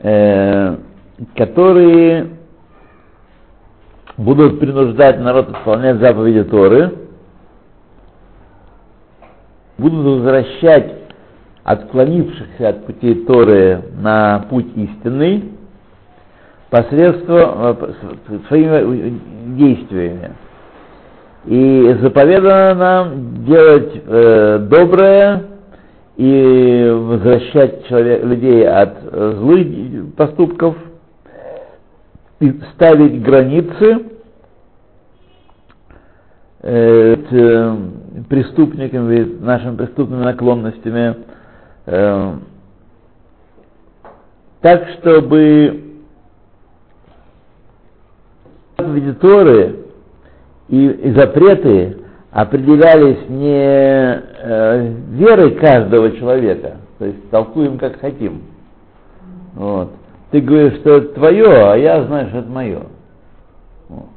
э, 0.00 0.76
которые 1.36 2.30
будут 4.16 4.58
принуждать 4.58 5.20
народ 5.20 5.56
исполнять 5.56 5.98
заповеди 5.98 6.42
Торы, 6.42 6.98
будут 9.78 10.04
возвращать 10.04 10.94
отклонившихся 11.62 12.70
от 12.70 12.86
пути 12.86 13.14
Торы 13.24 13.84
на 14.00 14.46
путь 14.50 14.76
истинный, 14.76 15.57
посредством 16.70 17.76
э, 17.80 18.38
своими 18.48 19.20
действиями. 19.56 20.32
И 21.46 21.96
заповедано 22.02 22.74
нам 22.74 23.44
делать 23.44 24.02
э, 24.06 24.58
доброе 24.70 25.44
и 26.16 26.90
возвращать 26.94 27.86
человек, 27.86 28.24
людей 28.24 28.68
от 28.68 28.98
э, 29.02 29.34
злых 29.38 30.14
поступков, 30.16 30.76
и 32.40 32.52
ставить 32.74 33.22
границы 33.22 34.06
э, 36.62 37.16
э, 37.30 37.76
преступниками, 38.28 39.38
нашими 39.40 39.76
преступными 39.76 40.22
наклонностями, 40.24 41.16
э, 41.86 42.34
так, 44.60 44.88
чтобы 45.00 45.87
заповеди 48.88 49.12
Торы 49.14 49.76
и, 50.68 50.86
и 50.86 51.12
запреты 51.12 51.98
определялись 52.30 53.28
не 53.28 53.54
э, 53.54 54.94
верой 55.10 55.54
каждого 55.56 56.12
человека, 56.12 56.76
то 56.98 57.04
есть 57.06 57.30
толкуем 57.30 57.78
как 57.78 58.00
хотим. 58.00 58.42
Вот. 59.54 59.92
Ты 60.30 60.40
говоришь, 60.40 60.78
что 60.80 60.98
это 60.98 61.14
твое, 61.14 61.72
а 61.72 61.76
я 61.76 62.04
знаю, 62.04 62.28
что 62.28 62.38
это 62.38 62.50
мое. 62.50 62.82
Вот. 63.88 64.08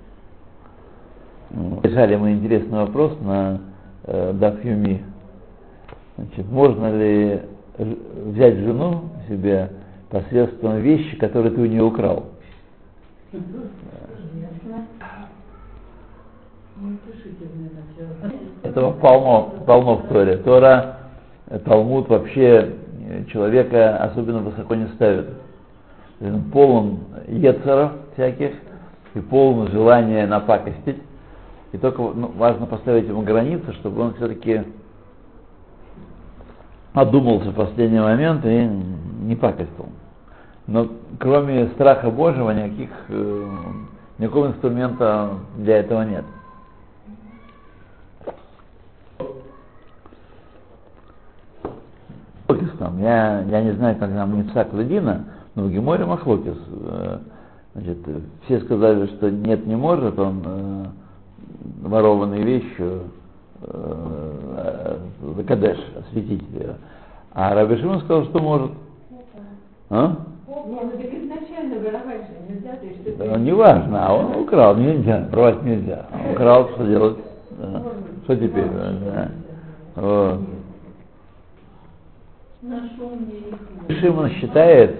Решали 1.83 2.15
мы 2.15 2.33
интересный 2.33 2.79
вопрос 2.79 3.17
на 3.21 3.61
э, 4.05 4.33
Дафьюми. 4.33 5.03
Значит, 6.17 6.51
можно 6.51 6.97
ли 6.97 7.41
взять 7.77 8.57
жену 8.57 9.05
себе 9.27 9.69
посредством 10.09 10.79
вещи, 10.79 11.15
которые 11.17 11.53
ты 11.53 11.61
у 11.61 11.65
нее 11.65 11.83
украл? 11.83 12.25
Этого 18.63 18.91
полно, 18.93 19.53
полно 19.67 19.97
в 19.97 20.07
Торе. 20.07 20.37
Тора, 20.37 20.97
Талмуд 21.65 22.09
вообще 22.09 22.73
человека 23.31 23.97
особенно 23.97 24.39
высоко 24.39 24.75
не 24.75 24.87
ставит. 24.87 25.29
Он 26.19 26.43
полон 26.51 26.99
ецеров 27.27 27.91
всяких 28.13 28.53
и 29.13 29.19
полон 29.19 29.67
желания 29.69 30.25
напакостить. 30.25 30.97
И 31.71 31.77
только 31.77 32.01
ну, 32.01 32.31
важно 32.35 32.65
поставить 32.65 33.07
ему 33.07 33.21
границы, 33.21 33.73
чтобы 33.73 34.01
он 34.01 34.13
все-таки 34.15 34.63
одумался 36.93 37.51
в 37.51 37.55
последний 37.55 37.99
момент 37.99 38.45
и 38.45 38.69
не 39.21 39.35
пакостил. 39.35 39.89
Но 40.67 40.87
кроме 41.19 41.67
страха 41.69 42.09
Божьего 42.09 42.51
никаких, 42.51 42.89
э, 43.09 43.49
никакого 44.17 44.47
инструмента 44.47 45.31
для 45.57 45.77
этого 45.77 46.03
нет. 46.03 46.25
Там, 52.81 52.99
я, 52.99 53.41
я 53.41 53.61
не 53.61 53.73
знаю, 53.73 53.95
как 53.97 54.09
нам 54.09 54.35
Ницак 54.41 54.73
Ладина, 54.73 55.25
но 55.53 55.65
в 55.65 55.71
Геморе 55.71 56.03
Махлокис, 56.03 56.57
э, 56.67 57.17
значит, 57.75 57.97
все 58.45 58.59
сказали, 58.61 59.05
что 59.05 59.29
нет, 59.29 59.67
не 59.67 59.75
может 59.75 60.17
он 60.17 60.41
э, 60.43 60.85
ворованные 61.83 62.41
вещи 62.41 62.65
э, 62.79 62.97
э, 63.61 65.43
Кадеш 65.47 65.77
осветить 65.99 66.41
ее. 66.53 66.73
А 67.33 67.53
Раби 67.53 67.77
Шимон 67.77 67.99
сказал, 67.99 68.25
что 68.25 68.39
может. 68.39 68.71
А? 69.91 70.15
Да, 73.19 73.37
не 73.37 73.51
важно, 73.51 74.07
а 74.07 74.13
он 74.15 74.41
украл, 74.41 74.75
нельзя, 74.75 75.27
рвать 75.31 75.61
нельзя. 75.61 76.07
Он 76.11 76.31
украл, 76.33 76.69
что 76.69 76.87
делать? 76.87 77.17
Да. 77.59 77.83
Что 78.23 78.35
теперь? 78.37 78.65
Да. 78.65 79.29
Вот. 79.97 80.39
Шимон 83.99 84.29
считает, 84.31 84.95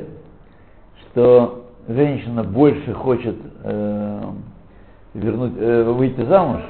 что 1.12 1.66
женщина 1.88 2.44
больше 2.44 2.92
хочет 2.94 3.36
э, 3.64 4.24
вернуть, 5.14 5.54
э, 5.58 5.84
выйти 5.84 6.22
замуж, 6.26 6.62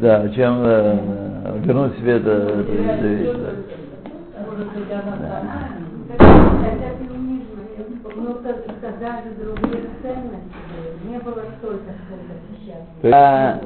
да, 0.00 0.28
чем 0.28 0.60
э, 0.62 1.58
вернуть 1.64 1.96
себе 1.98 2.18
это, 2.18 2.30
это, 2.30 2.72
это 2.72 3.06
вещь. 3.06 3.36
Да. 13.02 13.60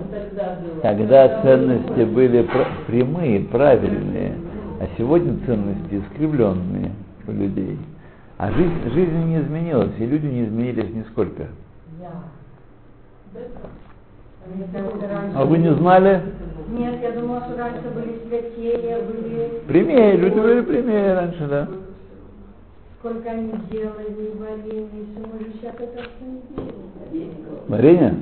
Когда 0.83 1.42
ценности 1.42 2.05
были 2.05 2.48
прямые, 2.87 3.40
правильные, 3.40 4.35
а 4.81 4.88
сегодня 4.97 5.37
ценности 5.45 6.01
искривленные 6.01 6.93
у 7.29 7.33
людей. 7.33 7.79
А 8.38 8.51
жизнь, 8.51 8.90
жизнь 8.95 9.25
не 9.27 9.38
изменилась, 9.38 9.93
и 9.99 10.07
люди 10.07 10.25
не 10.25 10.45
изменились 10.47 10.90
нисколько. 10.95 11.49
А 15.35 15.45
вы 15.45 15.59
не 15.59 15.75
знали? 15.75 16.23
Нет, 16.71 16.95
я 17.03 17.12
думала, 17.12 17.43
что 17.43 17.59
раньше 17.59 17.90
были 17.95 18.21
святее, 18.27 19.03
были... 19.03 19.61
Прямее, 19.69 20.16
люди 20.16 20.40
были 20.40 20.61
прямее 20.62 21.12
раньше, 21.12 21.47
да. 21.47 21.69
Сколько 23.01 23.31
они 23.31 23.53
делали, 23.71 24.33
варенье, 24.38 24.88
все, 24.88 25.27
мы 25.31 25.40
же 25.40 25.53
сейчас 25.61 25.75
это 25.79 26.01
все 26.01 26.25
не 26.25 26.40
делаем. 27.12 27.35
Варенье? 27.69 28.14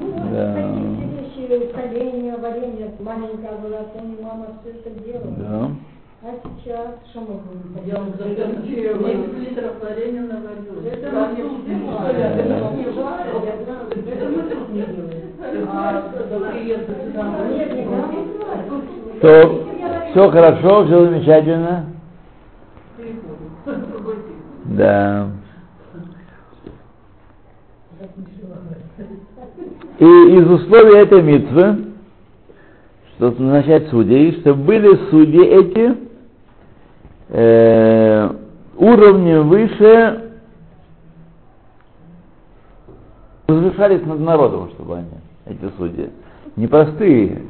Ну, 0.00 0.12
Да. 0.32 0.54
такие 0.54 1.48
вещи, 1.48 2.38
варенье, 2.40 2.90
маленькая 3.00 3.58
была, 3.58 3.82
помню, 3.92 4.16
мама 4.22 4.46
все 4.62 4.70
это 4.78 4.90
делала. 5.00 5.34
Да. 5.38 5.70
А 6.26 6.30
сейчас 6.42 6.88
что 7.10 7.20
мы 7.20 7.34
будем 7.36 7.86
Я 7.86 7.96
вам 7.98 8.12
делать? 8.16 8.38
за 8.38 8.44
10 8.44 9.38
литров 9.40 9.72
варенья 9.82 10.22
наварю. 10.22 10.80
Это 10.90 11.10
мы 11.12 11.36
не 11.36 11.42
тут 11.42 11.58
варят, 11.84 12.36
это 13.94 14.24
мы 14.30 14.42
тут 14.44 14.68
не 14.70 14.82
делаем. 14.86 15.68
А 15.70 16.50
приеду 16.50 16.92
сюда, 17.04 17.24
Нет, 17.50 17.74
не. 17.74 19.20
То 19.20 19.66
все 20.12 20.30
хорошо, 20.30 20.86
все 20.86 21.04
замечательно. 21.04 21.86
Да. 24.64 25.28
И 29.98 30.04
из 30.06 30.50
условий 30.50 30.96
этой 31.00 31.20
митвы, 31.20 31.84
что 33.16 33.30
назначать 33.38 33.88
судей, 33.90 34.40
чтобы 34.40 34.62
были 34.64 34.96
судьи 35.10 35.44
эти 35.44 36.03
э, 37.28 38.30
уровнем 38.76 39.48
выше, 39.48 40.32
возвышались 43.46 44.04
над 44.06 44.20
народом, 44.20 44.70
чтобы 44.70 44.98
они, 44.98 45.08
эти 45.46 45.70
судьи. 45.76 46.10
Непростые. 46.56 47.42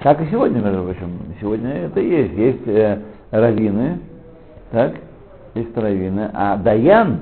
Как 0.00 0.20
и 0.22 0.26
сегодня, 0.30 0.60
между 0.60 0.84
прочим. 0.84 1.18
Сегодня 1.40 1.70
это 1.86 2.00
есть. 2.00 2.32
Есть 2.34 2.66
э, 2.66 3.00
раввины, 3.30 3.98
так? 4.70 4.94
Есть 5.54 5.76
раввины. 5.76 6.30
А 6.32 6.56
Даян, 6.56 7.20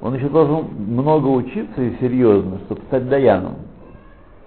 он 0.00 0.14
еще 0.14 0.28
должен 0.28 0.66
много 0.76 1.26
учиться 1.28 1.82
и 1.82 1.96
серьезно, 2.00 2.58
чтобы 2.66 2.80
стать 2.82 3.08
Даяном. 3.08 3.56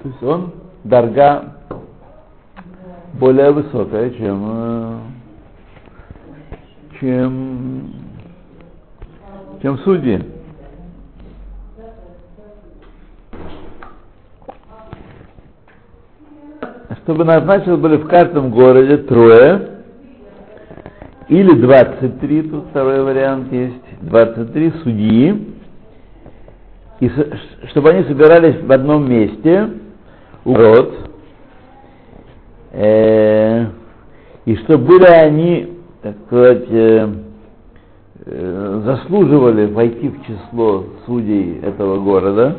То 0.01 0.10
есть 0.10 0.23
он 0.23 0.51
дарга 0.84 1.55
более 3.19 3.51
высокая, 3.51 4.10
чем, 4.12 4.43
э, 4.45 4.97
чем, 6.99 7.93
чем 9.62 9.77
судьи. 9.79 10.21
Чтобы 17.03 17.23
назначены 17.23 17.77
были 17.77 17.97
в 17.97 18.08
каждом 18.08 18.49
городе 18.49 18.97
трое 18.97 19.69
или 21.27 21.53
23, 21.53 22.41
тут 22.43 22.65
второй 22.69 23.03
вариант 23.03 23.51
есть, 23.51 23.75
23 24.01 24.73
судьи, 24.84 25.55
и 26.99 27.12
чтобы 27.69 27.89
они 27.89 28.03
собирались 28.05 28.62
в 28.62 28.71
одном 28.71 29.10
месте, 29.10 29.69
у 30.45 30.53
ворот, 30.53 30.93
э, 32.71 33.65
и 34.45 34.55
чтобы 34.58 34.86
были 34.86 35.05
они, 35.05 35.75
так 36.06 36.15
сказать, 36.28 36.65
э, 36.70 37.10
э, 38.28 38.82
заслуживали 38.86 39.65
войти 39.65 40.10
в 40.10 40.24
число 40.24 40.84
судей 41.04 41.60
этого 41.62 42.00
города. 42.00 42.58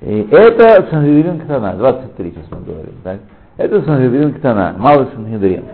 И 0.00 0.26
это 0.30 0.88
Сангедрин 0.90 1.40
Ктана, 1.40 1.74
23 1.74 2.30
сейчас 2.30 2.50
мы 2.50 2.60
говорим, 2.64 2.94
так? 3.04 3.20
Это 3.58 3.82
Сангедрин 3.82 4.32
Ктана, 4.32 4.74
малый 4.78 5.08
Сангедрин. 5.14 5.64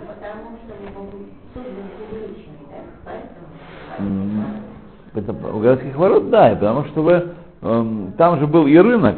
У 5.55 5.59
городских 5.61 5.97
ворот, 5.97 6.29
да, 6.29 6.51
и 6.51 6.55
потому 6.57 6.87
что 6.87 7.03
вы, 7.03 7.25
эм, 7.62 8.15
там 8.19 8.41
же 8.41 8.49
был 8.49 8.67
и 8.67 8.77
рынок, 8.77 9.17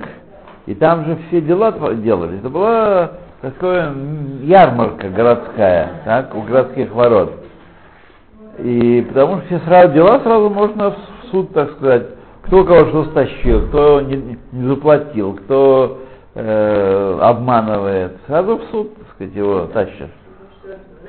и 0.66 0.74
там 0.74 1.06
же 1.06 1.16
все 1.28 1.40
дела 1.40 1.72
делались. 1.94 2.40
Это 2.40 2.50
была 2.50 3.12
такая 3.40 3.88
м, 3.88 4.44
ярмарка 4.44 5.08
городская, 5.08 6.02
так, 6.04 6.34
у 6.34 6.42
городских 6.42 6.92
ворот. 6.92 7.34
И 8.58 9.06
потому 9.08 9.38
что 9.38 9.46
все 9.46 9.58
сразу 9.60 9.92
дела 9.92 10.20
сразу 10.20 10.50
можно 10.50 10.90
в 10.90 10.96
суд, 11.30 11.52
так 11.52 11.72
сказать, 11.72 12.06
кто 12.42 12.64
кого 12.64 12.88
что 12.88 13.04
стащил, 13.06 13.68
кто 13.68 14.00
не, 14.00 14.38
не 14.52 14.68
заплатил, 14.68 15.34
кто 15.34 15.98
э, 16.34 17.18
обманывает, 17.20 18.16
сразу 18.26 18.56
в 18.56 18.64
суд, 18.70 18.96
так 18.96 19.06
сказать, 19.14 19.34
его. 19.34 19.68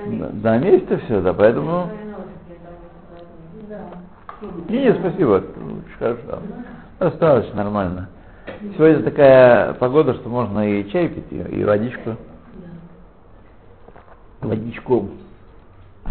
Да, 0.06 0.52
на 0.52 0.58
месте 0.60 0.98
все, 1.06 1.22
да, 1.22 1.34
поэтому... 1.34 1.88
Не, 4.70 4.84
не, 4.84 4.94
спасибо, 4.94 5.32
очень 5.32 5.98
хорошо. 5.98 6.40
Достаточно 7.00 7.64
нормально. 7.64 8.10
Сегодня 8.60 9.04
такая 9.04 9.74
погода, 9.76 10.16
что 10.16 10.28
можно 10.28 10.70
и 10.70 10.90
чай 10.90 11.08
пить, 11.08 11.32
и, 11.32 11.38
и 11.38 11.64
водичку. 11.64 12.18
Водичку 14.42 15.10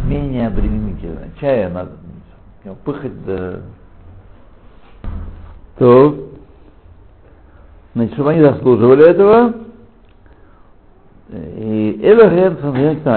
менее 0.04 0.46
обременительно. 0.46 1.28
Чая 1.38 1.68
надо 1.68 1.90
пыхать, 2.84 3.22
да. 3.26 3.61
То, 5.76 6.30
значит, 7.94 8.14
чтобы 8.14 8.30
они 8.30 8.40
заслуживали 8.40 9.11
этого, 9.11 9.52
и 11.28 12.00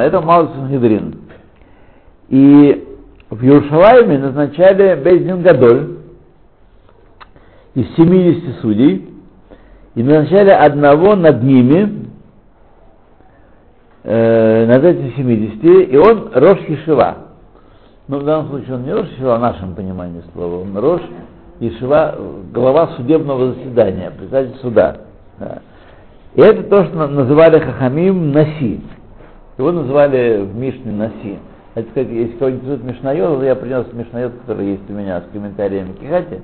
это 0.04 0.20
малый 0.20 0.50
Сангедрин. 0.56 1.22
И 2.28 2.86
в 3.30 3.41
Иерушалайме 3.41 4.17
назначали 4.17 5.02
Бездин 5.02 5.41
Гадоль 5.41 6.00
из 7.76 7.96
70 7.96 8.60
судей, 8.60 9.11
и 9.96 10.04
назначали 10.04 10.50
одного 10.50 11.16
над 11.16 11.44
ними, 11.44 12.08
э, 14.04 14.66
над 14.66 14.84
этими 14.84 15.14
70, 15.16 15.64
и 15.64 15.98
он 15.98 16.32
Рош 16.34 16.60
Ешива. 16.68 17.18
Ну, 18.08 18.20
в 18.20 18.26
данном 18.26 18.50
случае 18.50 18.76
он 18.76 18.84
не 18.84 18.94
Рош 18.94 19.08
Ешива, 19.10 19.38
в 19.38 19.42
нашем 19.42 19.76
понимании 19.76 20.22
слова, 20.34 20.62
он 20.62 20.78
Рош 20.78 21.02
Ешива, 21.60 22.16
глава 22.54 22.88
судебного 22.96 23.54
заседания, 23.54 24.12
председатель 24.12 24.56
суда. 24.62 24.98
Да. 25.40 25.60
И 26.36 26.42
это 26.42 26.64
то, 26.64 26.86
что 26.86 26.96
на- 26.96 27.08
называли 27.08 27.60
Хахамим 27.60 28.32
Наси. 28.32 28.82
Его 29.58 29.72
называли 29.72 30.42
в 30.42 30.56
Мишне 30.56 30.92
Наси. 30.92 31.40
Это 31.76 31.90
сказать, 31.92 32.10
если 32.10 32.38
кого-нибудь 32.38 32.66
зовут 32.66 32.84
Мишнайот, 32.84 33.44
я 33.44 33.56
принес 33.56 33.86
Мишнайот, 33.94 34.34
который 34.42 34.72
есть 34.72 34.90
у 34.90 34.94
меня 34.94 35.22
с 35.22 35.24
комментариями 35.32 35.94
Кихати. 35.94 36.42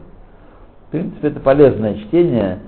В 0.87 0.91
принципе, 0.91 1.29
это 1.29 1.39
полезное 1.39 1.95
чтение. 1.95 2.59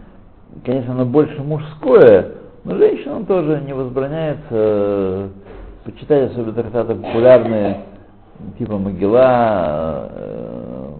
Конечно, 0.66 0.94
оно 0.94 1.06
больше 1.06 1.42
мужское, 1.42 2.34
но 2.64 2.76
женщинам 2.78 3.26
тоже 3.26 3.62
не 3.66 3.74
возбраняется 3.74 4.48
э, 4.50 5.30
почитать 5.86 6.32
особенно 6.32 6.54
трактаты 6.54 6.96
популярные, 6.96 7.82
типа 8.58 8.78
Могила, 8.78 10.10
э, 10.12 10.92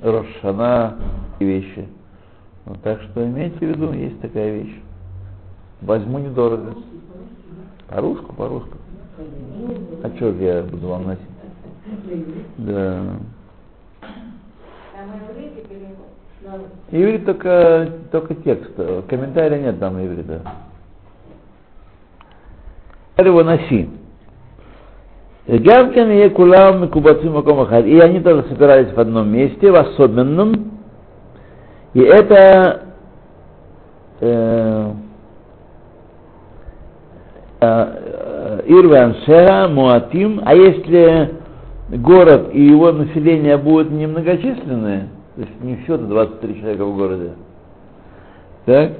Рошана 0.00 0.96
и 1.38 1.44
вещи. 1.44 1.88
Вот, 2.64 2.80
так 2.82 3.02
что 3.02 3.24
имейте 3.24 3.58
в 3.58 3.62
виду, 3.62 3.92
есть 3.92 4.20
такая 4.20 4.52
вещь. 4.54 4.80
Возьму 5.80 6.18
недорого. 6.18 6.74
По-русски, 7.88 8.32
по-русски. 8.36 8.76
А 10.02 10.10
что 10.16 10.30
я 10.30 10.62
буду 10.62 10.88
вам 10.88 11.06
носить? 11.06 11.22
Да. 12.58 13.02
Иврит 16.90 17.24
только, 17.24 17.88
только 18.10 18.34
текст, 18.34 18.72
э, 18.76 19.02
комментария 19.08 19.58
нет 19.58 19.78
там 19.78 19.98
иврита. 20.04 20.42
его 23.16 23.44
носи. 23.44 23.88
Гавкин 25.46 26.10
и 26.10 26.28
Кулам 26.30 26.80
Макомахад. 26.80 27.86
И 27.86 27.98
они 27.98 28.20
тоже 28.20 28.44
собирались 28.48 28.92
в 28.92 28.98
одном 28.98 29.28
месте, 29.28 29.70
в 29.70 29.76
особенном. 29.76 30.80
И 31.94 32.00
это 32.00 32.82
э, 34.20 34.92
э, 37.60 38.60
Ирваншеха, 38.66 39.68
Муатим, 39.68 40.40
а 40.44 40.54
если 40.54 41.34
город 41.88 42.50
и 42.52 42.62
его 42.62 42.92
население 42.92 43.56
будут 43.56 43.90
немногочисленные, 43.90 45.08
то 45.34 45.42
есть 45.42 45.62
не 45.62 45.76
все 45.76 45.96
23 45.96 46.60
человека 46.60 46.84
в 46.84 46.96
городе, 46.96 47.32
так, 48.66 48.92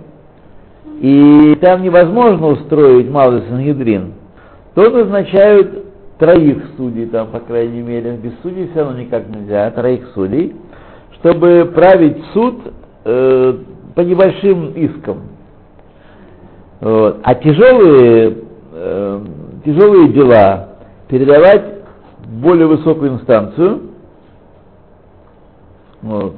и 1.00 1.56
там 1.60 1.82
невозможно 1.82 2.48
устроить 2.48 3.10
малый 3.10 3.42
Сангедрин, 3.48 4.14
то 4.74 4.90
назначают 4.90 5.84
троих 6.18 6.62
судей, 6.76 7.06
там, 7.06 7.28
по 7.28 7.40
крайней 7.40 7.82
мере, 7.82 8.16
без 8.16 8.32
судей 8.42 8.68
все 8.68 8.80
равно 8.80 9.00
никак 9.00 9.28
нельзя, 9.28 9.70
троих 9.70 10.08
судей, 10.14 10.54
чтобы 11.14 11.70
править 11.74 12.16
суд 12.32 12.60
э, 13.04 13.58
по 13.94 14.00
небольшим 14.00 14.72
искам. 14.72 15.18
Вот. 16.80 17.20
А 17.22 17.34
тяжелые, 17.34 18.38
э, 18.72 19.20
тяжелые 19.64 20.08
дела 20.08 20.68
передавать 21.08 21.64
в 22.24 22.40
более 22.40 22.66
высокую 22.66 23.14
инстанцию. 23.14 23.80
Вот. 26.02 26.36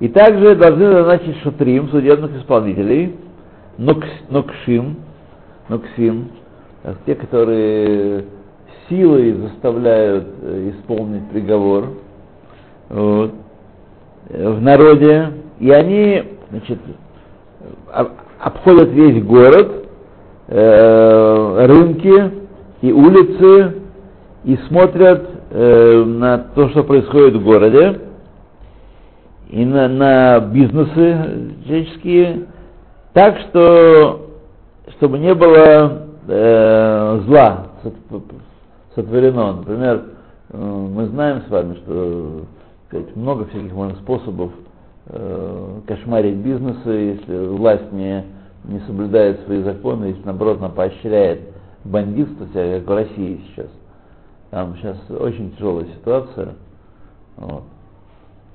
И 0.00 0.08
также 0.08 0.56
должны 0.56 0.90
назначить 0.90 1.36
шатрим, 1.42 1.88
судебных 1.88 2.36
исполнителей, 2.36 3.16
нокс, 3.78 4.06
нокшим, 4.28 4.96
ноксим, 5.68 6.30
те, 7.06 7.14
которые 7.14 8.24
силой 8.88 9.32
заставляют 9.32 10.26
э, 10.42 10.72
исполнить 10.74 11.28
приговор 11.30 11.88
вот, 12.90 13.32
в 14.28 14.60
народе, 14.60 15.32
и 15.58 15.70
они 15.70 16.24
значит, 16.50 16.78
обходят 18.38 18.90
весь 18.90 19.22
город, 19.24 19.86
э, 20.48 21.66
рынки 21.66 22.30
и 22.82 22.92
улицы 22.92 23.74
и 24.44 24.56
смотрят 24.68 25.30
э, 25.50 26.04
на 26.04 26.38
то, 26.54 26.68
что 26.70 26.84
происходит 26.84 27.36
в 27.36 27.44
городе, 27.44 28.00
и 29.48 29.64
на, 29.64 29.88
на 29.88 30.40
бизнесы 30.40 31.54
человеческие, 31.64 32.46
так 33.12 33.38
что, 33.40 34.30
чтобы 34.98 35.18
не 35.18 35.34
было 35.34 36.08
э, 36.26 37.20
зла 37.26 37.66
сотворено. 38.94 39.54
Например, 39.54 40.02
э, 40.50 40.56
мы 40.58 41.06
знаем 41.06 41.42
с 41.46 41.50
вами, 41.50 41.74
что 41.74 42.42
сказать, 42.88 43.14
много 43.16 43.44
всяких 43.46 43.72
можно 43.72 43.96
способов 43.96 44.52
э, 45.06 45.80
кошмарить 45.86 46.36
бизнесы, 46.36 46.88
если 46.90 47.46
власть 47.46 47.92
не, 47.92 48.24
не 48.64 48.80
соблюдает 48.80 49.40
свои 49.44 49.62
законы, 49.62 50.06
если 50.06 50.24
наоборот 50.24 50.58
она 50.58 50.70
поощряет 50.70 51.40
бандитство, 51.84 52.46
как 52.52 52.86
в 52.86 52.94
России 52.94 53.40
сейчас. 53.48 53.68
Там 54.50 54.76
сейчас 54.76 54.96
очень 55.10 55.52
тяжелая 55.56 55.86
ситуация. 55.86 56.54
Вот. 57.36 57.64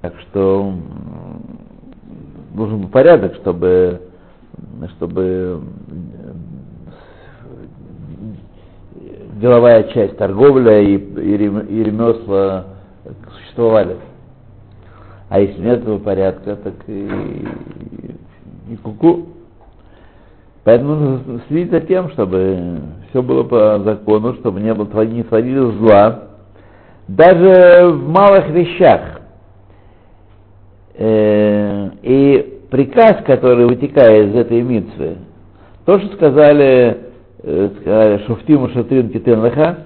Так 0.02 0.14
что 0.22 0.74
нужен 2.54 2.88
порядок, 2.88 3.36
чтобы, 3.36 4.02
чтобы 4.96 5.62
деловая 9.42 9.84
часть, 9.84 10.18
торговля 10.18 10.80
и, 10.82 10.96
и, 10.96 11.38
ремесла 11.84 12.66
существовали. 13.34 13.98
А 15.30 15.40
если 15.40 15.62
нет 15.62 15.82
этого 15.82 16.00
порядка, 16.00 16.56
так 16.56 16.74
и, 16.88 17.08
и, 17.08 18.74
и 18.74 18.76
куку. 18.78 19.28
Поэтому 20.64 20.96
нужно 20.96 21.42
следить 21.48 21.72
за 21.72 21.82
тем, 21.82 22.10
чтобы 22.12 22.80
все 23.10 23.22
было 23.22 23.44
по 23.44 23.80
закону, 23.80 24.34
чтобы 24.36 24.60
не, 24.60 24.74
было, 24.74 25.04
не 25.04 25.24
творили 25.24 25.72
зла. 25.78 26.24
Даже 27.08 27.90
в 27.92 28.10
малых 28.10 28.50
вещах. 28.50 29.19
Э, 31.00 31.90
и 32.04 32.60
приказ, 32.70 33.24
который 33.26 33.66
вытекает 33.66 34.30
из 34.30 34.36
этой 34.36 34.62
митвы, 34.62 35.16
то, 35.86 35.98
что 36.00 36.16
сказали 36.16 37.10
Э, 37.42 37.70
сказали, 37.80 38.22
Шуфтиму 38.26 38.70
Шатрин 38.70 39.10
Китенлаха, 39.10 39.86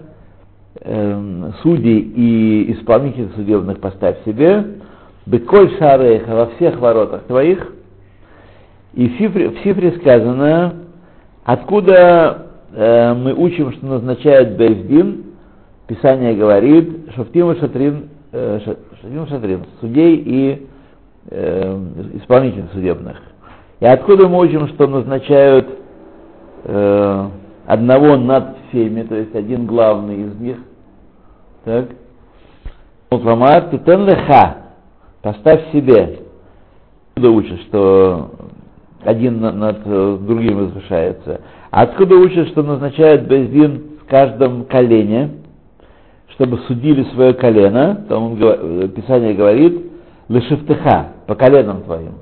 судей 1.62 2.00
и 2.00 2.74
исполнителей 2.74 3.30
судебных 3.36 3.80
поставь 3.80 4.18
себе, 4.26 4.66
Беколь 5.28 5.70
Шареха 5.78 6.34
во 6.36 6.46
всех 6.48 6.80
воротах 6.80 7.24
твоих, 7.26 7.72
и 8.96 9.08
в 9.08 9.18
Сифре, 9.20 9.50
в 9.50 9.60
Сифре 9.60 9.92
сказано, 10.00 10.74
откуда 11.46 12.48
э, 12.74 13.14
мы 13.14 13.34
учим, 13.36 13.72
что 13.74 13.86
назначает 13.86 14.58
Бейздин, 14.58 15.26
Писание 15.88 16.34
говорит, 16.34 17.12
Шафтим 17.16 17.56
Шатрин, 17.56 18.10
э, 18.32 18.60
Шафтим 18.66 19.28
Шатрин, 19.28 19.60
судей 19.80 20.16
и 20.16 20.68
э, 21.30 21.80
судебных. 22.74 23.18
И 23.80 23.86
откуда 23.86 24.28
мы 24.28 24.40
учим, 24.40 24.68
что 24.70 24.88
назначают 24.88 25.68
э, 26.64 27.30
одного 27.66 28.18
над 28.18 28.56
всеми, 28.70 29.04
то 29.04 29.16
есть 29.16 29.36
один 29.36 29.66
главный 29.66 30.24
из 30.24 30.36
них. 30.40 30.58
Так. 31.66 31.90
Мутламар 33.12 33.70
тутен 33.70 34.06
леха, 34.06 34.58
поставь 35.22 35.72
себе. 35.72 36.20
Откуда 37.10 37.30
учат, 37.30 37.60
что 37.68 38.32
один 39.04 39.40
над, 39.42 39.56
над 39.56 39.82
э, 39.86 40.18
другим 40.22 40.58
возвышается? 40.58 41.42
Откуда 41.70 42.16
учат, 42.16 42.48
что 42.50 42.64
назначают 42.64 43.24
бездин 43.24 44.00
в 44.02 44.10
каждом 44.10 44.66
колене, 44.66 45.32
чтобы 46.30 46.58
судили 46.68 47.04
свое 47.14 47.34
колено, 47.34 48.06
там 48.10 48.34
он, 48.34 48.38
э, 48.42 48.88
Писание 48.96 49.34
говорит, 49.34 49.92
лешифтыха, 50.28 51.13
по 51.28 51.36
коленам 51.36 51.84
твоим. 51.84 52.14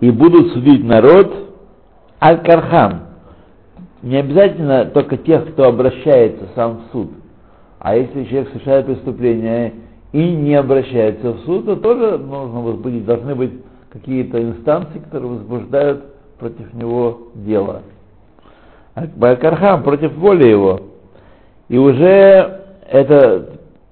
И 0.00 0.10
будут 0.10 0.52
судить 0.52 0.84
народ 0.84 1.34
аль-кархам, 2.22 3.08
не 4.02 4.16
обязательно 4.16 4.84
только 4.86 5.16
тех, 5.16 5.52
кто 5.52 5.64
обращается 5.64 6.44
сам 6.54 6.78
в 6.78 6.92
суд. 6.92 7.10
А 7.80 7.96
если 7.96 8.24
человек 8.24 8.48
совершает 8.48 8.86
преступление 8.86 9.74
и 10.12 10.34
не 10.34 10.54
обращается 10.54 11.32
в 11.32 11.40
суд, 11.40 11.66
то 11.66 11.76
тоже 11.76 12.18
нужно 12.18 12.60
возбудить, 12.60 13.04
должны 13.04 13.34
быть 13.34 13.52
какие-то 13.90 14.40
инстанции, 14.40 14.98
которые 15.00 15.32
возбуждают 15.32 16.04
против 16.38 16.72
него 16.74 17.18
дело. 17.34 17.82
Байкархам 19.16 19.82
против 19.82 20.14
воли 20.16 20.48
его. 20.48 20.80
И 21.68 21.76
уже 21.76 22.60
это, 22.88 23.46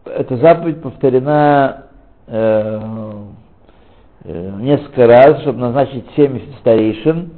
эта 0.05 0.37
заповедь 0.37 0.81
повторена 0.81 1.86
э, 2.27 2.81
э, 4.25 4.53
несколько 4.61 5.07
раз, 5.07 5.41
чтобы 5.43 5.61
назначить 5.61 6.05
70 6.17 6.59
старейшин, 6.61 7.31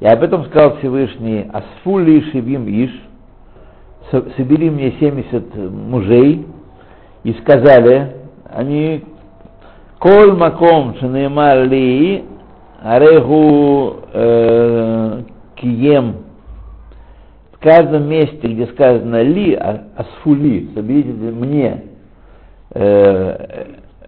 и 0.00 0.06
об 0.06 0.22
этом 0.22 0.44
сказал 0.46 0.76
Всевышний, 0.78 1.50
Асфули 1.52 2.20
Шивим 2.30 2.66
Иш, 2.68 2.90
собери 4.36 4.70
мне 4.70 4.92
70 5.00 5.56
мужей, 5.70 6.46
и 7.24 7.32
сказали, 7.34 8.14
они, 8.48 9.04
Коль 9.98 10.32
Маком 10.32 10.96
Шанеймар 10.98 11.64
Ли, 11.64 12.24
Арегу 12.80 13.96
э, 14.12 15.22
Кием, 15.56 16.16
в 17.52 17.58
каждом 17.58 18.08
месте, 18.08 18.38
где 18.46 18.66
сказано 18.68 19.20
Ли, 19.22 19.54
а, 19.54 19.88
Асфули, 19.96 20.68
соберите 20.74 21.10
мне, 21.10 21.82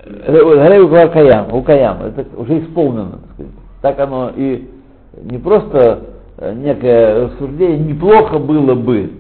Гарей 0.05 0.81
Укаям, 0.81 1.53
Укаям, 1.53 2.03
это 2.03 2.25
уже 2.37 2.61
исполнено, 2.61 3.11
так, 3.11 3.31
сказать. 3.35 3.53
так 3.83 4.01
оно 4.01 4.33
и 4.35 4.69
не 5.23 5.39
просто 5.39 6.05
э, 6.39 6.55
некое 6.55 7.25
рассуждение, 7.27 7.79
неплохо 7.79 8.39
было 8.39 8.75
бы. 8.75 9.11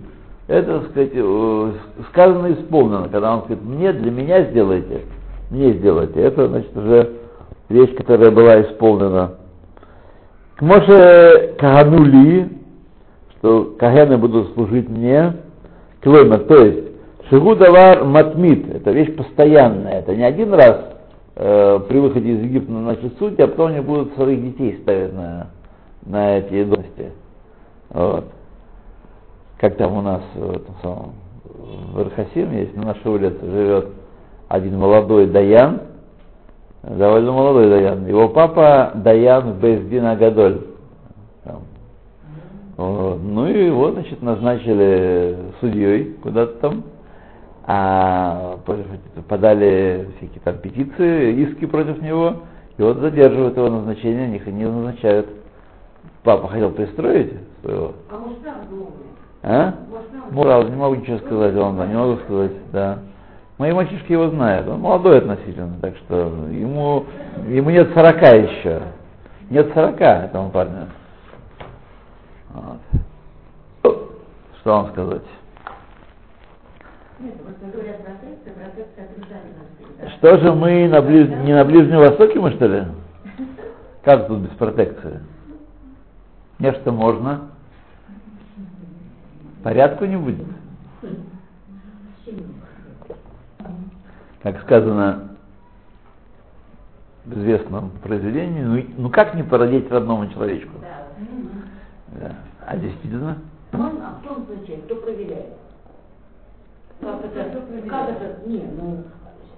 Это, 0.49 0.81
так 0.81 0.91
сказать, 0.91 1.11
э, 1.15 1.73
сказано 2.11 2.47
и 2.47 2.53
исполнено, 2.55 3.09
когда 3.11 3.35
он 3.35 3.41
говорит, 3.41 3.63
мне, 3.63 3.93
для 3.93 4.11
меня 4.11 4.45
сделайте, 4.45 5.03
мне 5.51 5.73
сделайте. 5.75 6.21
Это, 6.21 6.49
значит, 6.49 6.77
уже 6.77 7.11
вещь, 7.69 7.95
которая 7.97 8.31
была 8.31 8.63
исполнена. 8.63 9.33
К 10.57 10.63
Моше 10.63 11.55
Каганули, 11.59 12.49
что 13.39 13.75
Кагены 13.79 14.17
будут 14.17 14.55
служить 14.55 14.89
мне, 14.89 15.35
Клойма, 16.03 16.39
то 16.39 16.57
есть 16.57 16.90
Шигудавар 17.31 18.05
Матмит, 18.05 18.69
это 18.75 18.91
вещь 18.91 19.15
постоянная, 19.17 20.01
это 20.01 20.15
не 20.15 20.25
один 20.25 20.53
раз 20.53 20.81
э, 21.37 21.81
при 21.89 21.99
выходе 21.99 22.33
из 22.33 22.43
Египта 22.43 22.73
на 22.73 22.81
наши 22.81 23.11
судьи, 23.19 23.43
а 23.43 23.49
потом 23.49 23.69
они 23.69 23.81
будут 23.81 24.15
своих 24.15 24.43
детей 24.43 24.79
ставить 24.83 25.15
на 25.15 25.49
на 26.07 26.39
эти 26.39 26.65
должности. 26.65 27.13
Вот. 27.91 28.25
Как 29.59 29.77
там 29.77 29.97
у 29.97 30.03
нас 30.03 30.23
в, 30.35 30.51
этом 30.51 30.75
самом, 30.83 31.13
в 31.93 32.01
Архасим 32.01 32.53
есть, 32.53 32.75
на 32.77 32.87
нашей 32.87 33.11
улице 33.11 33.39
живет 33.43 33.89
один 34.49 34.79
молодой 34.79 35.27
Даян, 35.27 35.83
довольно 36.83 37.33
молодой 37.33 37.69
Даян. 37.69 38.07
Его 38.07 38.29
папа 38.29 38.93
Даян 38.95 39.59
Бездин 39.61 40.07
Агадоль. 40.07 40.63
Вот. 42.77 43.21
Ну 43.23 43.47
и 43.47 43.67
его, 43.67 43.91
значит, 43.93 44.23
назначили 44.23 45.37
судьей 45.61 46.15
куда-то 46.23 46.55
там. 46.61 46.85
А 47.73 48.59
подали 49.29 50.09
всякие 50.17 50.41
там 50.43 50.59
петиции, 50.59 51.35
иски 51.35 51.67
против 51.67 52.03
него, 52.03 52.39
и 52.77 52.83
вот 52.83 52.97
задерживают 52.97 53.57
его 53.57 53.69
назначение, 53.69 54.27
них 54.27 54.45
не 54.45 54.65
назначают 54.65 55.29
папа 56.25 56.49
хотел 56.49 56.73
пристроить 56.73 57.33
своего. 57.63 57.93
А 58.11 58.17
А? 59.45 59.75
Мурал, 60.33 60.65
не 60.65 60.75
могу 60.75 60.97
ничего 60.97 61.19
сказать, 61.19 61.55
он, 61.55 61.77
да, 61.77 61.87
не 61.87 61.95
могу 61.95 62.17
сказать, 62.25 62.53
да. 62.73 62.99
Мои 63.59 63.73
мальчишки 63.73 64.11
его 64.11 64.31
знают, 64.31 64.67
он 64.67 64.81
молодой 64.81 65.19
относительно, 65.19 65.79
так 65.81 65.97
что 65.99 66.17
ему, 66.51 67.07
ему 67.47 67.71
нет 67.71 67.95
сорока 67.95 68.35
еще. 68.35 68.83
Нет 69.49 69.73
сорока 69.75 70.25
этому 70.25 70.51
парню. 70.51 70.89
Вот. 72.53 72.81
Что 74.61 74.71
вам 74.73 74.91
сказать? 74.91 75.23
Нет, 75.23 75.35
просто 75.35 75.79
говорят 75.79 75.79
протекция, 75.79 76.39
протекция 76.39 76.39
обязательно 76.41 76.79
всегда. 76.81 77.10
Что 80.17 80.39
же 80.39 80.53
мы 80.53 80.89
на 80.89 81.03
ближ... 81.03 81.29
не 81.29 81.55
на 81.55 81.65
Ближнем 81.65 81.99
Востоке 81.99 82.39
мы 82.41 82.51
что 82.53 82.67
ли? 82.67 82.85
Как 84.03 84.27
тут 84.27 84.41
без 84.41 84.51
протекции? 84.57 85.21
Нечто 86.59 86.93
можно. 86.93 87.51
Порядку 89.63 90.05
не 90.07 90.17
будет. 90.17 90.47
Как 94.43 94.61
сказано 94.63 95.37
в 97.27 97.39
известном 97.39 97.91
произведении, 98.03 98.63
ну, 98.63 98.85
ну 98.97 99.11
как 99.11 99.35
не 99.35 99.43
породить 99.43 99.91
родному 99.91 100.29
человечку? 100.29 100.73
Да. 102.19 102.37
А 102.67 102.77
действительно? 102.77 103.37
Он, 103.75 103.99
а 104.03 104.19
кто 104.21 104.35
он 104.35 104.47
назначает? 104.49 104.85
Кто 104.85 104.97
проверяет? 104.97 105.53
Как 107.01 107.25
это? 107.25 107.63
Как 107.89 108.09
это? 108.11 108.49
Не, 108.49 108.63
ну, 108.79 109.05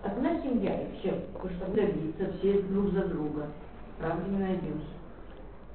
одна 0.02 0.40
семья 0.42 0.82
и 0.82 0.98
все. 0.98 1.14
Потому 1.32 1.54
что 1.54 1.66
добиться 1.74 2.38
все 2.38 2.62
друг 2.62 2.92
за 2.92 3.06
друга. 3.06 3.46
Правда 3.98 4.22
не 4.28 4.38
найдешь. 4.38 4.88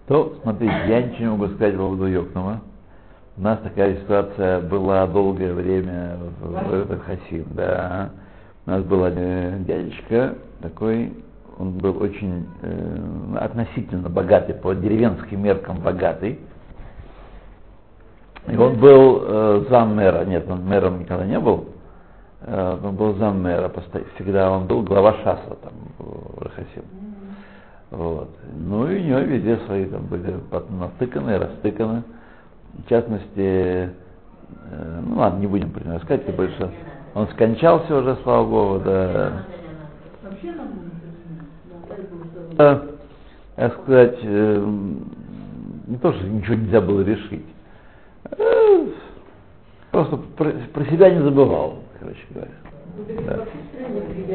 То, 0.07 0.38
смотрите, 0.41 0.74
я 0.88 1.01
ничего 1.01 1.20
не 1.20 1.38
могу 1.38 1.47
сказать 1.53 1.74
по 1.74 1.80
поводу 1.80 2.07
Йокнова. 2.07 2.61
У 3.38 3.41
нас 3.41 3.59
такая 3.59 3.95
ситуация 3.97 4.61
была 4.61 5.05
долгое 5.05 5.53
время 5.53 6.18
в, 6.41 6.51
в, 6.51 6.95
в 6.95 6.99
Хасим, 7.01 7.45
да. 7.51 8.09
У 8.65 8.70
нас 8.70 8.84
был 8.84 9.03
один 9.03 9.63
дядечка 9.65 10.36
такой, 10.61 11.13
он 11.59 11.78
был 11.78 12.01
очень 12.01 12.47
э, 12.61 13.38
относительно 13.39 14.09
богатый, 14.09 14.53
по 14.55 14.74
деревенским 14.74 15.43
меркам 15.43 15.78
богатый. 15.78 16.39
И 18.48 18.56
он 18.56 18.76
был 18.80 19.24
э, 19.24 19.66
зам 19.70 19.95
мэра, 19.95 20.24
нет, 20.24 20.50
он 20.50 20.66
мэром 20.66 21.00
никогда 21.00 21.26
не 21.26 21.39
был, 21.39 21.66
э, 22.41 22.78
он 22.82 22.95
был 22.95 23.14
зам 23.16 23.41
мэра, 23.41 23.72
всегда 24.16 24.52
он 24.52 24.68
был 24.68 24.84
глава 24.84 25.14
ШАСа 25.24 25.58
там 25.62 25.74
в 25.98 26.41
Рахасим. 26.41 26.84
Вот. 27.91 28.30
Ну 28.54 28.89
и 28.89 29.00
у 29.00 29.04
него 29.04 29.20
везде 29.20 29.58
свои 29.66 29.86
там 29.86 30.06
были 30.06 30.36
натыканы, 30.70 31.38
растыканы. 31.38 32.04
В 32.86 32.89
частности, 32.89 33.28
э, 33.38 33.89
ну 35.06 35.18
ладно, 35.18 35.39
не 35.39 35.48
будем 35.48 35.72
про 35.72 35.84
него 35.84 36.00
сказать, 36.00 36.34
больше 36.36 36.72
он 37.14 37.28
скончался 37.30 37.95
уже, 37.95 38.16
слава 38.24 38.45
Богу, 38.45 38.84
да. 38.86 39.43
Вообще 40.24 40.54
Да, 42.52 42.82
так 43.56 43.74
сказать, 43.82 44.20
э, 44.22 44.66
не 45.88 45.98
то, 45.98 46.14
что 46.14 46.28
ничего 46.28 46.56
нельзя 46.56 46.80
было 46.80 47.02
решить. 47.02 47.45
Просто 50.08 50.26
про, 50.38 50.51
про 50.74 50.86
себя 50.86 51.10
не 51.10 51.22
забывал, 51.22 51.80
короче 51.99 52.20
говоря. 52.30 52.51
Да. 53.26 53.45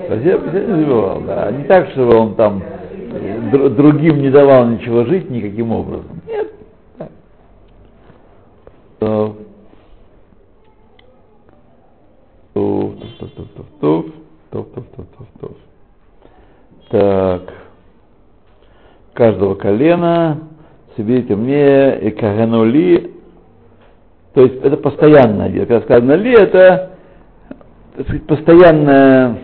Про 0.07 0.19
себя, 0.19 0.39
не 0.39 0.85
забывал, 0.85 1.21
да. 1.23 1.51
Не 1.51 1.65
так, 1.65 1.89
что 1.91 2.09
он 2.09 2.35
там 2.35 2.63
э, 2.63 3.51
др- 3.51 3.71
другим 3.71 4.21
не 4.21 4.31
давал 4.31 4.67
ничего 4.67 5.05
жить 5.05 5.31
никаким 5.31 5.73
образом. 5.73 6.21
Нет. 6.27 6.53
Так. 6.99 7.11
Туф, 8.99 9.35
туф, 12.99 13.19
туф, 13.19 13.31
туф, 13.35 13.57
туф, 13.81 14.07
туф, 14.51 14.67
туф, 14.67 14.67
туф, 14.75 15.07
туф, 15.17 15.29
туф. 15.41 15.57
Так. 16.91 17.55
Каждого 19.15 19.55
колена 19.55 20.39
соберите 20.97 21.35
мне 21.35 21.99
и 21.99 22.11
каганули. 22.11 23.22
То 24.35 24.43
есть 24.43 24.63
это 24.63 24.77
постоянное 24.77 25.49
дело. 25.51 25.67
Когда 25.67 25.83
сказано 25.83 26.13
ли, 26.13 26.33
это 26.33 26.91
так 27.97 28.07
сказать, 28.07 28.27
постоянная 28.27 29.39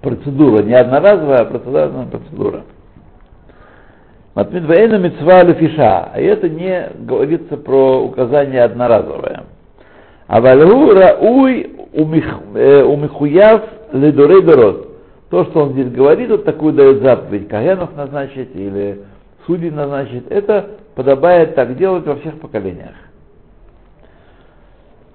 процедура, 0.00 0.62
не 0.62 0.74
одноразовая, 0.74 1.38
а 1.38 1.44
процедурная 1.44 2.06
процедура. 2.06 2.62
Матмид 4.34 4.64
вейна 4.64 4.98
митцва 4.98 5.42
лефиша, 5.42 6.10
а 6.12 6.20
это 6.20 6.48
не 6.48 6.90
говорится 7.00 7.56
про 7.56 8.02
указание 8.02 8.62
одноразовое. 8.62 9.44
А 10.26 10.40
вальгу 10.40 10.92
рауй 10.92 11.70
умихуяв 11.92 13.62
ледорей 13.92 14.42
дород. 14.42 14.88
То, 15.30 15.44
что 15.44 15.64
он 15.64 15.72
здесь 15.72 15.90
говорит, 15.90 16.30
вот 16.30 16.44
такую 16.44 16.72
дает 16.72 17.02
заповедь 17.02 17.48
Кагенов 17.48 17.96
назначить 17.96 18.54
или 18.54 19.00
судей 19.46 19.70
назначить, 19.70 20.26
это 20.28 20.70
подобает 20.94 21.54
так 21.54 21.76
делать 21.76 22.06
во 22.06 22.16
всех 22.16 22.38
поколениях. 22.38 22.94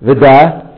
Веда, 0.01 0.71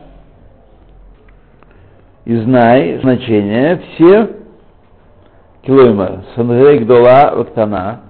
и 2.26 2.36
знай 2.36 2.98
значение 3.00 3.78
все 3.78 4.36
килоима 5.62 6.24
Сангрей 6.34 6.80
Гдола 6.80 7.32
Вактана, 7.34 8.00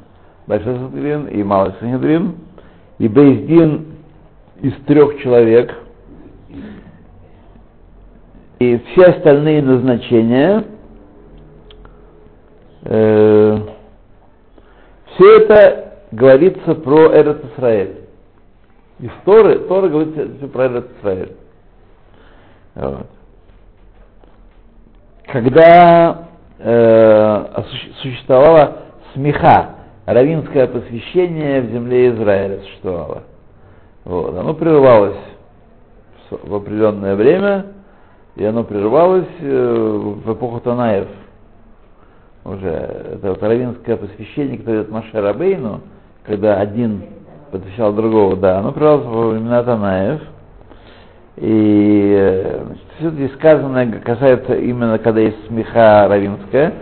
Большой 0.48 0.74
Сангрин 0.74 1.28
и 1.28 1.40
Малый 1.44 1.72
Сангрин, 1.78 2.34
и 2.98 3.06
Бейздин 3.06 3.94
из 4.60 4.74
трех 4.86 5.20
человек, 5.22 5.72
и 8.58 8.78
все 8.78 9.06
остальные 9.10 9.62
назначения, 9.62 10.64
э, 12.86 13.58
все 15.14 15.36
это 15.36 15.94
говорится 16.10 16.74
про 16.74 17.16
Эрет 17.16 17.44
Исраэль. 17.52 18.03
Из 19.04 19.10
Торы, 19.26 19.58
Тора 19.58 19.88
говорит 19.88 20.14
все 20.38 20.48
про 20.48 20.64
Эрет 20.64 20.86
Исраэль. 20.96 21.32
Вот. 22.74 23.06
Когда 25.26 26.28
э, 26.58 27.62
существовала 28.00 28.78
смеха, 29.12 29.74
равинское 30.06 30.66
посвящение 30.68 31.60
в 31.60 31.70
земле 31.70 32.14
Израиля 32.14 32.62
существовало. 32.62 33.24
Вот. 34.06 34.38
Оно 34.38 34.54
прерывалось 34.54 35.18
в 36.30 36.54
определенное 36.54 37.14
время, 37.14 37.66
и 38.36 38.44
оно 38.46 38.64
прерывалось 38.64 39.28
э, 39.38 40.16
в 40.24 40.32
эпоху 40.32 40.60
Танаев. 40.60 41.08
Уже 42.46 42.70
это 42.70 43.28
вот 43.28 43.42
равинское 43.42 43.98
посвящение, 43.98 44.56
которое 44.56 44.78
идет 44.78 44.90
Маше 44.90 45.20
Рабейну, 45.20 45.82
когда 46.24 46.58
один 46.58 47.02
посвящал 47.58 47.92
другого, 47.92 48.36
да, 48.36 48.58
оно 48.58 48.72
прервалось 48.72 49.04
во 49.06 49.28
времена 49.28 49.62
Танаев. 49.62 50.20
И 51.36 52.14
э, 52.16 52.64
все 52.98 53.10
здесь 53.10 53.32
сказанное 53.34 54.00
касается 54.00 54.54
именно, 54.54 54.98
когда 54.98 55.20
есть 55.20 55.46
смеха 55.46 56.06
равинская. 56.08 56.72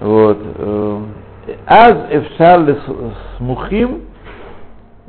Вот. 0.00 0.38
э, 0.58 1.00
Аз 1.66 1.94
эфшар 2.10 2.76
смухим 3.36 4.02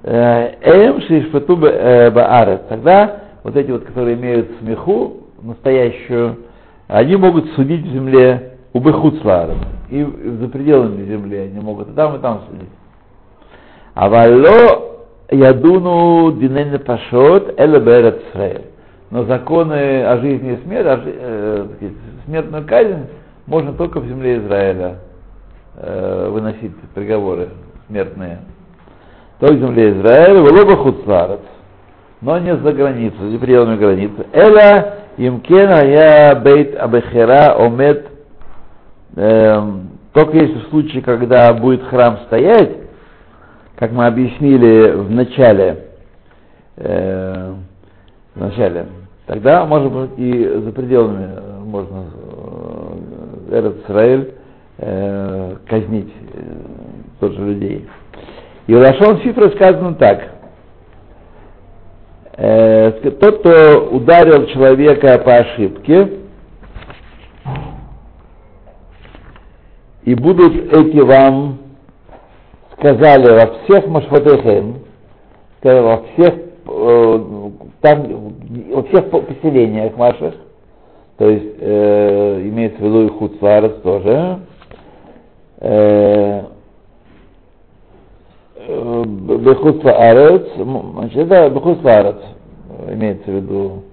эм 0.04 1.02
шишпату 1.02 1.58
баарет. 1.58 2.68
Тогда 2.68 3.24
вот 3.44 3.56
эти 3.56 3.72
вот, 3.72 3.84
которые 3.84 4.16
имеют 4.16 4.52
смеху, 4.60 5.18
настоящую, 5.42 6.38
они 6.88 7.16
могут 7.16 7.52
судить 7.56 7.86
в 7.86 7.92
земле 7.92 8.58
убыхуцларом. 8.74 9.60
И 9.90 10.04
за 10.04 10.48
пределами 10.50 11.06
земли 11.06 11.38
они 11.38 11.60
могут 11.60 11.90
и 11.90 11.94
там, 11.94 12.16
и 12.16 12.20
там 12.20 12.42
судить. 12.50 12.70
А 13.94 14.10
валло 14.10 14.93
ядуну 15.34 16.32
динене 16.34 16.80
пашот 16.80 17.60
эле 17.60 17.80
берет 17.80 18.22
Но 19.10 19.26
законы 19.26 20.04
о 20.04 20.18
жизни 20.20 20.54
и 20.54 20.64
смерти, 20.66 21.02
э, 21.06 21.68
смертную 22.26 22.66
казнь 22.66 23.06
можно 23.46 23.74
только 23.74 24.00
в 24.00 24.08
земле 24.08 24.38
Израиля 24.38 24.96
э, 25.78 26.30
выносить 26.32 26.72
приговоры 26.94 27.50
смертные. 27.88 28.40
Только 29.40 29.56
в 29.56 29.60
земле 29.60 29.92
Израиля, 29.92 30.42
в 30.42 30.52
лоба 30.52 30.78
хуцларец, 30.78 31.42
но 32.22 32.40
не 32.40 32.56
за 32.56 32.72
границей, 32.72 33.32
за 33.32 33.38
пределами 33.38 33.78
границы. 33.78 34.26
Эла 34.32 34.94
имкен 35.18 35.70
я 35.90 36.36
бейт 36.36 36.76
абехера 36.76 37.56
омет 37.58 38.08
эм, 39.16 39.90
только 40.14 40.38
если 40.38 40.60
в 40.60 40.70
случае, 40.70 41.02
когда 41.02 41.52
будет 41.54 41.84
храм 41.88 42.20
стоять, 42.28 42.83
как 43.76 43.92
мы 43.92 44.06
объяснили 44.06 44.92
в 44.92 45.12
начале, 45.12 45.86
э, 46.78 47.54
в 48.36 48.40
начале, 48.40 48.86
тогда, 49.26 49.66
может 49.66 49.92
быть, 49.92 50.12
и 50.18 50.48
за 50.48 50.72
пределами 50.72 51.30
э, 51.36 51.60
можно 51.64 52.06
э, 53.50 53.72
Исраэль 53.84 54.34
э, 54.78 55.56
казнить 55.68 56.14
э, 56.34 56.42
тоже 57.20 57.40
людей. 57.40 57.88
И 58.68 58.74
в 58.74 58.78
Лашон 58.78 59.22
Сифра 59.22 59.50
сказано 59.50 59.96
так. 59.96 60.30
Э, 62.36 62.92
тот, 63.20 63.40
кто 63.40 63.90
ударил 63.92 64.48
человека 64.48 65.20
по 65.20 65.36
ошибке, 65.36 66.20
и 70.04 70.16
будут 70.16 70.54
эти 70.74 70.98
вам 71.00 71.63
сказали 72.78 73.32
во 73.32 73.54
всех 73.60 73.88
Машватехем, 73.88 74.80
сказали 75.60 75.82
во 75.82 76.04
всех 76.04 76.34
э, 76.68 77.20
там, 77.82 78.34
во 78.72 78.84
всех 78.84 79.10
по- 79.10 79.22
поселениях 79.22 79.96
ваших, 79.98 80.34
то 81.18 81.30
есть 81.30 81.56
э, 81.60 82.42
имеется 82.44 82.80
в 82.80 82.86
виду 82.86 83.06
и 83.06 83.10
Хуцварец 83.10 83.74
тоже, 83.82 84.40
э, 85.60 86.42
Бехуцварец, 88.66 90.48
значит, 90.56 91.18
это 91.18 91.50
Бехуцварец 91.50 92.16
имеется 92.90 93.30
в 93.30 93.36
виду. 93.36 93.84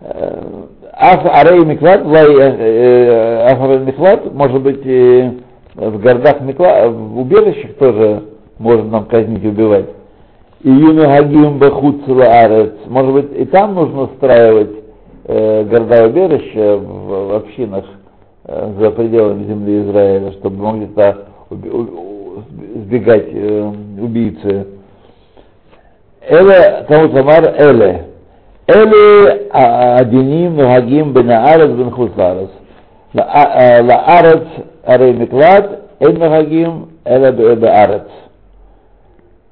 Э, 0.00 0.64
Аф 0.92 1.24
Арей 1.26 1.64
Миклад, 1.64 2.04
Лай 2.04 2.26
э, 2.38 3.48
Аф 3.50 3.60
Арей 3.62 3.80
Миклад, 3.80 4.32
может 4.32 4.62
быть, 4.62 4.82
в 5.76 5.98
городах 5.98 6.40
Микла, 6.40 6.88
в 6.88 7.18
убежищах 7.20 7.74
тоже 7.74 8.22
можно 8.58 8.84
нам 8.90 9.04
казнить 9.04 9.44
убивать. 9.44 9.86
И 10.62 10.70
Юнагагим 10.70 11.58
Бехуцварец, 11.58 12.72
может 12.86 13.12
быть, 13.12 13.38
и 13.38 13.44
там 13.44 13.74
нужно 13.74 14.02
устраивать 14.04 14.70
э, 15.24 15.64
города-убежища 15.64 16.76
в, 16.78 17.28
в 17.28 17.34
общинах 17.36 17.84
э, 18.44 18.72
за 18.80 18.90
пределами 18.90 19.44
земли 19.44 19.82
Израиля, 19.82 20.32
чтобы 20.32 20.62
могли 20.64 20.86
туда 20.86 21.16
уби- 21.50 22.42
сбегать 22.76 23.28
э, 23.32 23.72
убийцы. 24.00 24.66
Эле, 26.28 26.86
Талмуд 26.88 27.12
Ламар, 27.12 27.54
Эле. 27.58 28.06
Эле 28.66 29.48
а- 29.52 29.98
Адиним 29.98 30.56
Нугагим 30.56 31.12
Бен 31.12 31.30
Аарец 31.30 31.70
Бен 31.70 31.90
Хуцларец. 31.90 32.48
Лаарец 33.14 34.42
Арей 34.86 35.12
Миклад, 35.14 35.80
Эн 35.98 36.14
Нугагим 36.14 36.90
Эле 37.04 37.32
Беарец. 37.56 38.04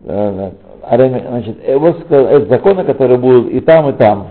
Значит, 0.00 1.56
вот 1.76 2.00
сказал, 2.00 2.26
это 2.26 2.46
законы, 2.46 2.84
которые 2.84 3.18
будут 3.18 3.50
и 3.50 3.60
там, 3.60 3.88
и 3.88 3.92
там. 3.94 4.28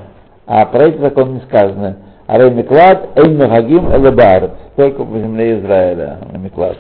А 0.48 0.66
про 0.66 0.88
эти 0.88 1.00
законы 1.00 1.34
не 1.34 1.42
сказано. 1.42 1.98
Арей 2.28 2.52
Миклад, 2.52 3.10
Эн 3.16 3.38
Нугагим 3.38 3.92
Эле 3.92 4.12
Беарец. 4.12 4.52
Только 4.78 5.04
в 5.04 5.18
земле 5.18 5.60
Израиля. 5.60 6.20
Миклад. 6.38 6.78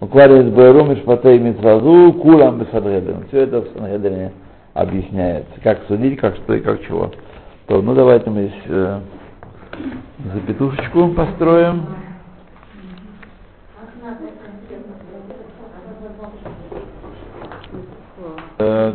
Укварис 0.00 0.52
Байру 0.52 0.84
Мишпатей 0.84 1.38
Митразу, 1.38 2.12
Кулам 2.14 2.58
Бесадреден. 2.58 3.26
Все 3.28 3.42
это 3.42 3.60
в 3.60 3.68
Санхедрине 3.68 4.32
объясняется. 4.74 5.52
Как 5.62 5.78
судить, 5.86 6.18
как 6.18 6.34
что 6.34 6.54
и 6.54 6.60
как 6.60 6.82
чего. 6.82 7.12
То, 7.68 7.80
ну 7.80 7.94
давайте 7.94 8.28
мы 8.28 8.46
здесь 8.46 8.62
э, 8.66 8.98
запятушечку 10.34 11.08
построим. 11.10 11.86
Так. 18.62 18.94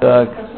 Так. 0.00 0.49